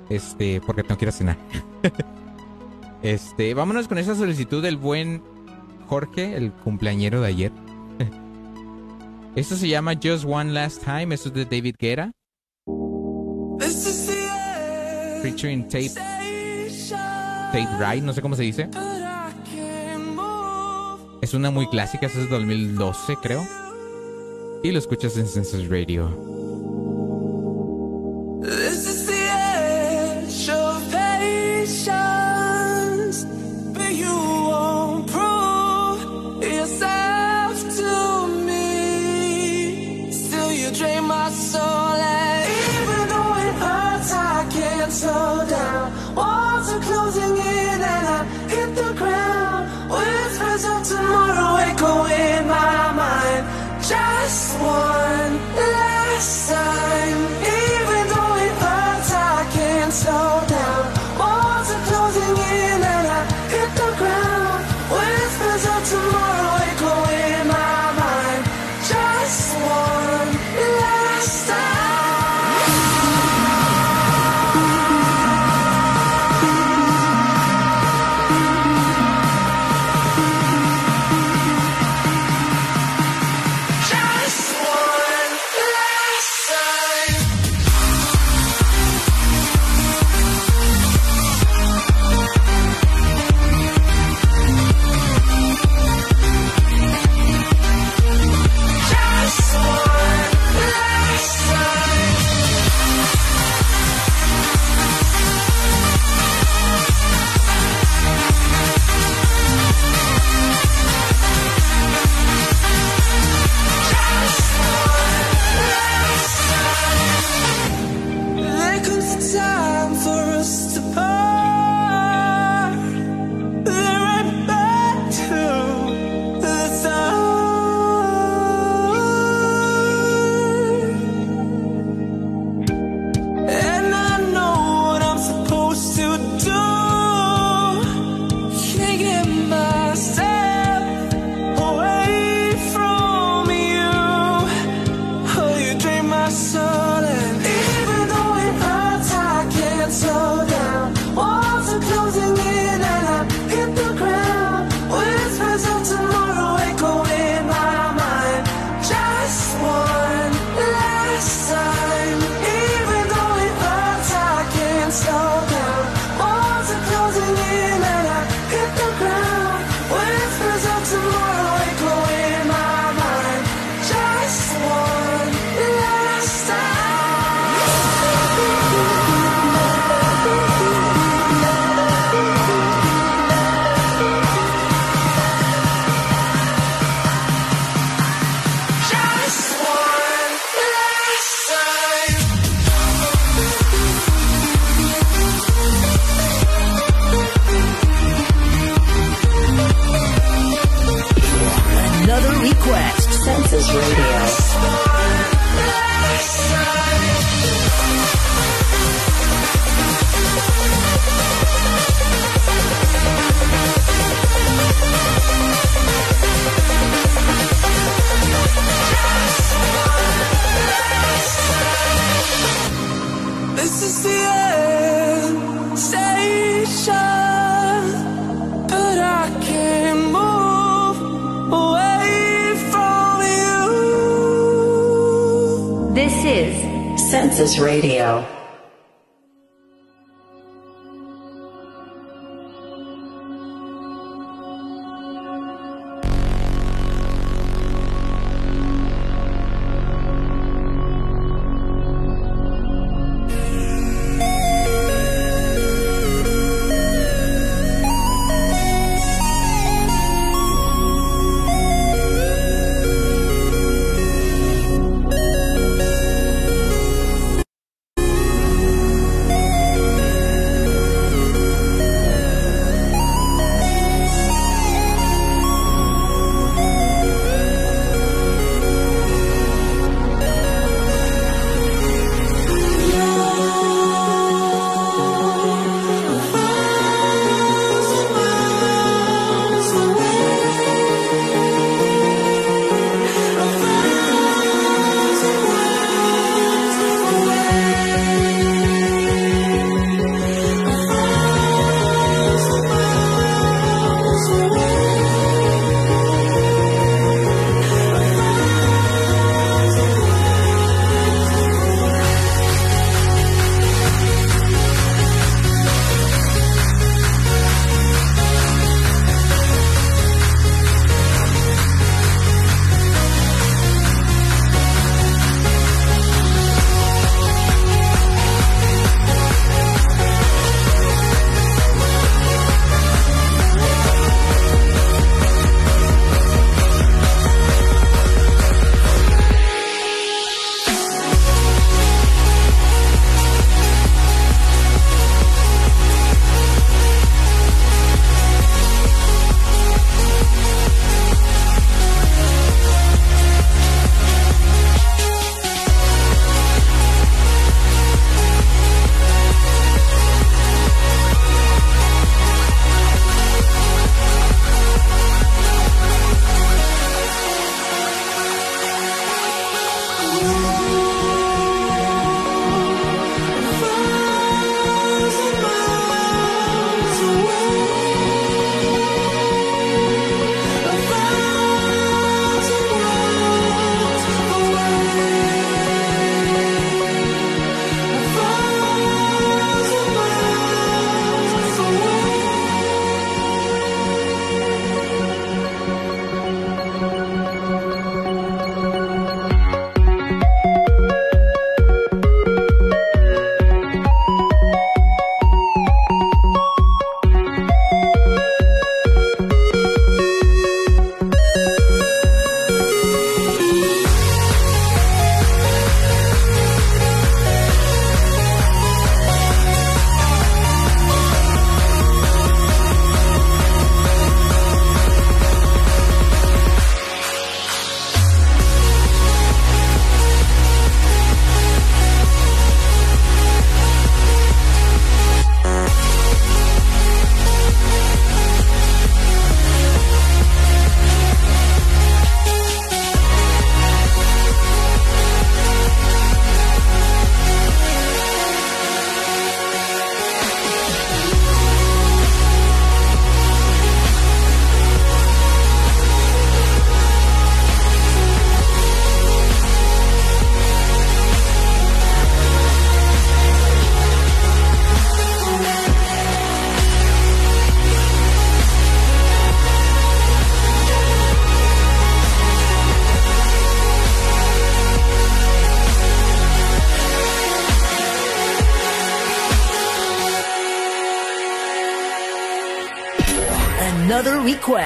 [0.08, 1.38] Este, porque tengo que ir a cenar.
[3.02, 5.24] este, vámonos con esa solicitud del buen
[5.88, 7.52] Jorge, el cumpleañero de ayer.
[9.36, 11.16] Esto se llama Just One Last Time.
[11.16, 12.12] Esto es de David Guerra.
[15.24, 15.90] Featuring Tape.
[17.52, 18.70] Tape Right, no sé cómo se dice.
[21.26, 23.44] Es una muy clásica, es de 2012, creo.
[24.62, 26.45] Y lo escuchas en Census Radio.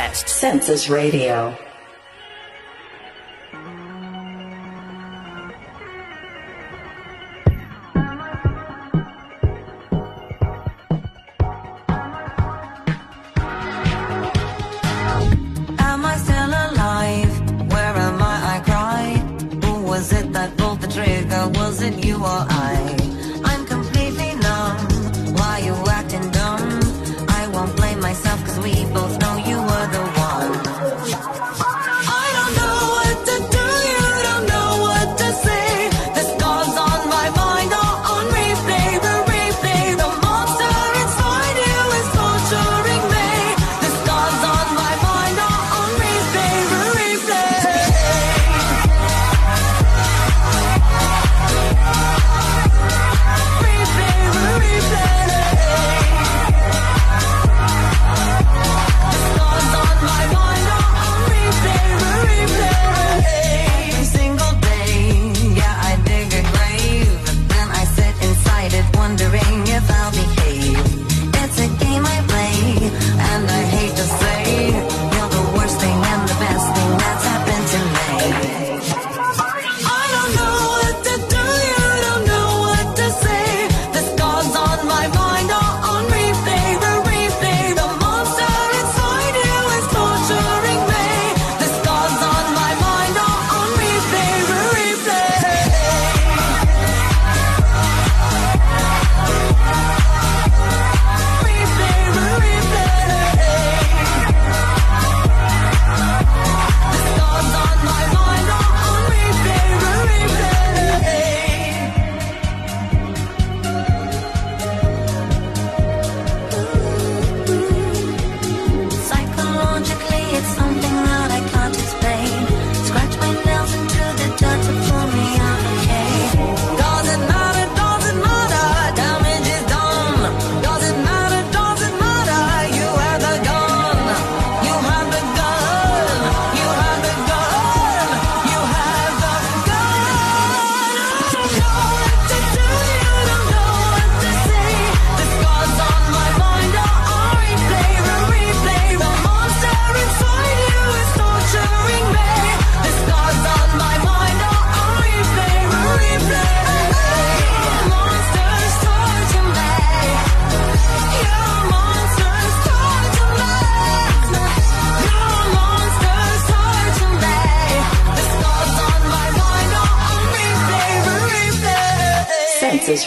[0.10, 0.28] Request.
[0.28, 1.69] Census Radio.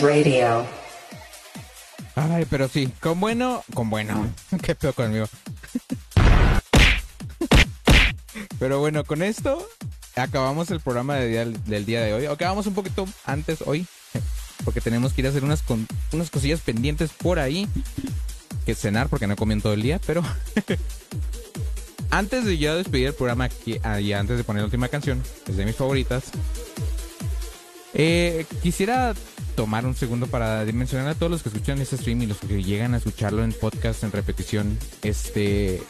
[0.03, 0.67] Radio.
[2.15, 4.29] Ay, pero sí, con bueno, con bueno.
[4.63, 5.27] Qué peor conmigo.
[8.59, 9.67] Pero bueno, con esto
[10.15, 12.27] acabamos el programa del día de hoy.
[12.27, 13.87] Acabamos un poquito antes hoy,
[14.65, 17.67] porque tenemos que ir a hacer unas, con- unas cosillas pendientes por ahí.
[18.67, 20.23] Que cenar, porque no comí todo el día, pero...
[22.11, 25.57] antes de ya despedir el programa y antes de poner la última canción, que es
[25.57, 26.25] de mis favoritas,
[27.95, 29.15] eh, quisiera
[29.55, 32.63] tomar un segundo para mencionar a todos los que escuchan este stream y los que
[32.63, 34.79] llegan a escucharlo en podcast en repetición.
[35.03, 35.83] Este,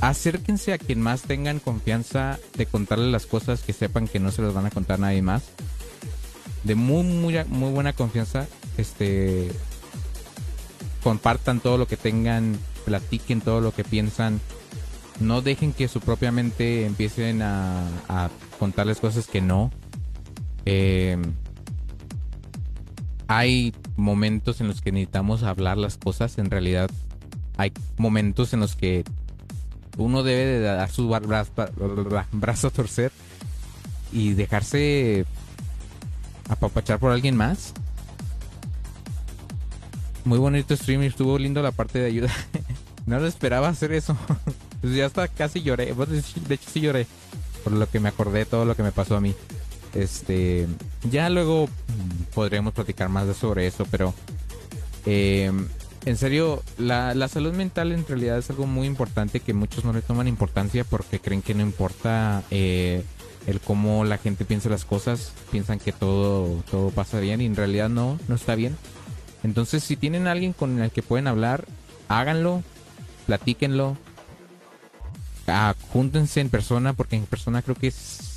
[0.00, 4.42] acérquense a quien más tengan confianza de contarle las cosas que sepan que no se
[4.42, 5.44] las van a contar nadie más.
[6.64, 8.46] De muy, muy, muy buena confianza.
[8.76, 9.50] Este,
[11.02, 14.40] compartan todo lo que tengan, platiquen todo lo que piensan.
[15.20, 19.70] No dejen que su propia mente empiecen a, a contarles cosas que no.
[20.64, 21.18] Eh,
[23.38, 26.38] hay momentos en los que necesitamos hablar las cosas.
[26.38, 26.90] En realidad,
[27.56, 29.04] hay momentos en los que
[29.96, 33.12] uno debe de dar su brazo a torcer
[34.12, 35.24] y dejarse
[36.48, 37.72] apapachar por alguien más.
[40.24, 42.30] Muy bonito stream y estuvo lindo la parte de ayuda.
[43.06, 44.16] no lo esperaba hacer eso.
[44.82, 45.94] Ya hasta casi lloré.
[45.94, 47.06] De hecho, sí lloré.
[47.62, 49.32] Por lo que me acordé todo lo que me pasó a mí.
[49.94, 50.66] Este.
[51.10, 51.68] Ya luego
[52.34, 54.14] podremos platicar más sobre eso, pero.
[55.06, 55.50] eh,
[56.04, 59.92] en serio, la, la salud mental en realidad es algo muy importante que muchos no
[59.92, 63.04] le toman importancia porque creen que no importa eh,
[63.46, 65.32] el cómo la gente piensa las cosas.
[65.52, 68.76] Piensan que todo, todo pasa bien y en realidad no, no está bien.
[69.44, 71.66] Entonces, si tienen alguien con el que pueden hablar,
[72.08, 72.64] háganlo,
[73.26, 73.96] platíquenlo,
[75.46, 78.31] ah, júntense en persona, porque en persona creo que es,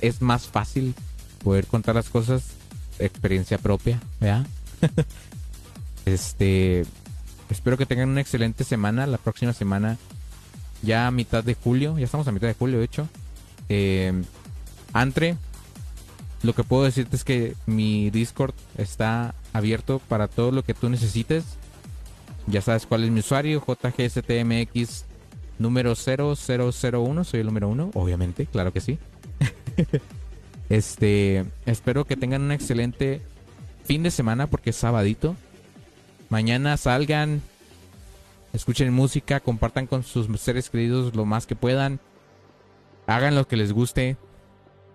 [0.00, 0.94] es más fácil
[1.42, 2.44] poder contar las cosas,
[2.98, 4.46] experiencia propia, ¿verdad?
[6.06, 6.84] este,
[7.50, 9.06] espero que tengan una excelente semana.
[9.06, 9.98] La próxima semana
[10.82, 13.08] ya a mitad de julio, ya estamos a mitad de julio, de hecho.
[13.68, 14.12] Eh,
[14.92, 15.36] Antre,
[16.42, 20.88] lo que puedo decirte es que mi Discord está abierto para todo lo que tú
[20.88, 21.44] necesites.
[22.46, 25.04] Ya sabes cuál es mi usuario, JGSTMX
[25.58, 28.98] número 0001, soy el número uno, obviamente, claro que sí.
[30.68, 33.20] este, espero que tengan un excelente
[33.84, 35.36] fin de semana porque es sabadito.
[36.28, 37.40] Mañana salgan,
[38.52, 42.00] escuchen música, compartan con sus seres queridos lo más que puedan.
[43.06, 44.16] Hagan lo que les guste.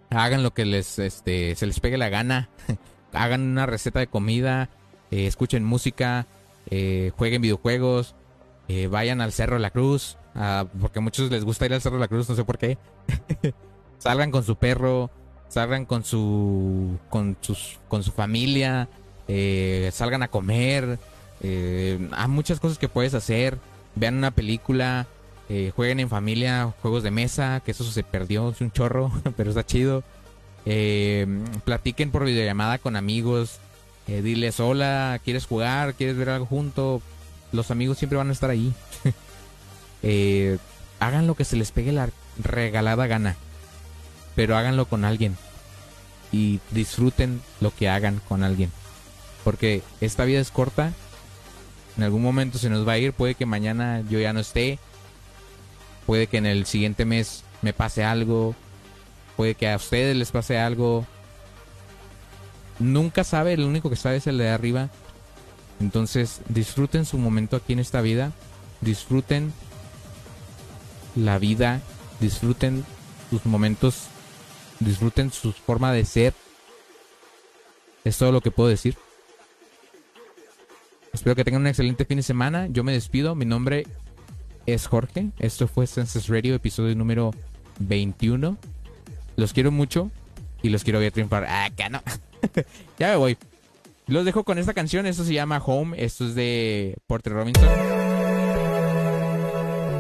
[0.10, 2.50] Hagan lo que les este, se les pegue la gana.
[3.14, 4.70] hagan una receta de comida.
[5.10, 6.28] eh, escuchen música.
[6.70, 8.16] eh, jueguen videojuegos.
[8.68, 10.18] eh, vayan al Cerro de la Cruz.
[10.36, 12.58] ah, porque a muchos les gusta ir al Cerro de la Cruz, no sé por
[12.58, 12.78] qué.
[14.02, 15.10] salgan con su perro.
[15.50, 16.98] Salgan con su.
[17.10, 17.80] con sus.
[17.88, 18.88] con su familia.
[19.28, 20.98] eh, salgan a comer.
[21.42, 23.58] eh, hay muchas cosas que puedes hacer.
[23.96, 25.08] Vean una película.
[25.50, 29.50] eh, jueguen en familia juegos de mesa, que eso se perdió, es un chorro, pero
[29.50, 30.04] está chido.
[30.66, 31.26] Eh,
[31.66, 33.60] platiquen por videollamada con amigos.
[34.08, 35.94] eh, diles, hola, ¿quieres jugar?
[35.96, 37.02] ¿Quieres ver algo junto?
[37.52, 38.74] Los amigos siempre van a estar ahí.
[40.04, 40.58] Eh,
[41.00, 42.10] hagan lo que se les pegue la
[42.44, 43.36] regalada gana.
[44.36, 45.38] Pero háganlo con alguien.
[46.32, 48.72] Y disfruten lo que hagan con alguien.
[49.44, 50.94] Porque esta vida es corta.
[51.98, 53.14] En algún momento se nos va a ir.
[53.14, 54.80] Puede que mañana yo ya no esté.
[56.06, 58.56] Puede que en el siguiente mes me pase algo.
[59.36, 61.06] Puede que a ustedes les pase algo.
[62.80, 64.90] Nunca sabe, el único que sabe es el de arriba.
[65.80, 68.32] Entonces disfruten su momento aquí en esta vida.
[68.82, 69.54] Disfruten
[71.16, 71.82] la vida.
[72.20, 72.86] Disfruten
[73.30, 74.08] sus momentos.
[74.82, 76.34] Disfruten su forma de ser.
[78.04, 78.98] Es todo lo que puedo decir.
[81.14, 82.68] Espero que tengan un excelente fin de semana.
[82.68, 83.36] Yo me despido.
[83.36, 83.86] Mi nombre
[84.66, 85.30] es Jorge.
[85.38, 87.32] Esto fue Senses Radio, episodio número
[87.80, 88.58] 21.
[89.36, 90.10] Los quiero mucho
[90.64, 91.46] y los quiero ver triunfar.
[91.46, 92.02] Ah, acá no.
[93.00, 93.38] ya me voy.
[94.08, 95.06] Los dejo con esta canción.
[95.06, 96.04] Esto se llama Home.
[96.04, 97.70] Esto es de Porter Robinson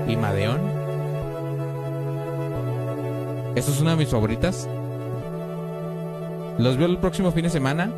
[0.08, 0.81] y Madeon.
[3.56, 4.68] Esto es una de mis favoritas.
[6.57, 7.91] Los veo el próximo fin de semana.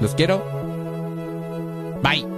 [0.00, 0.42] Los quiero.
[2.02, 2.37] Bye.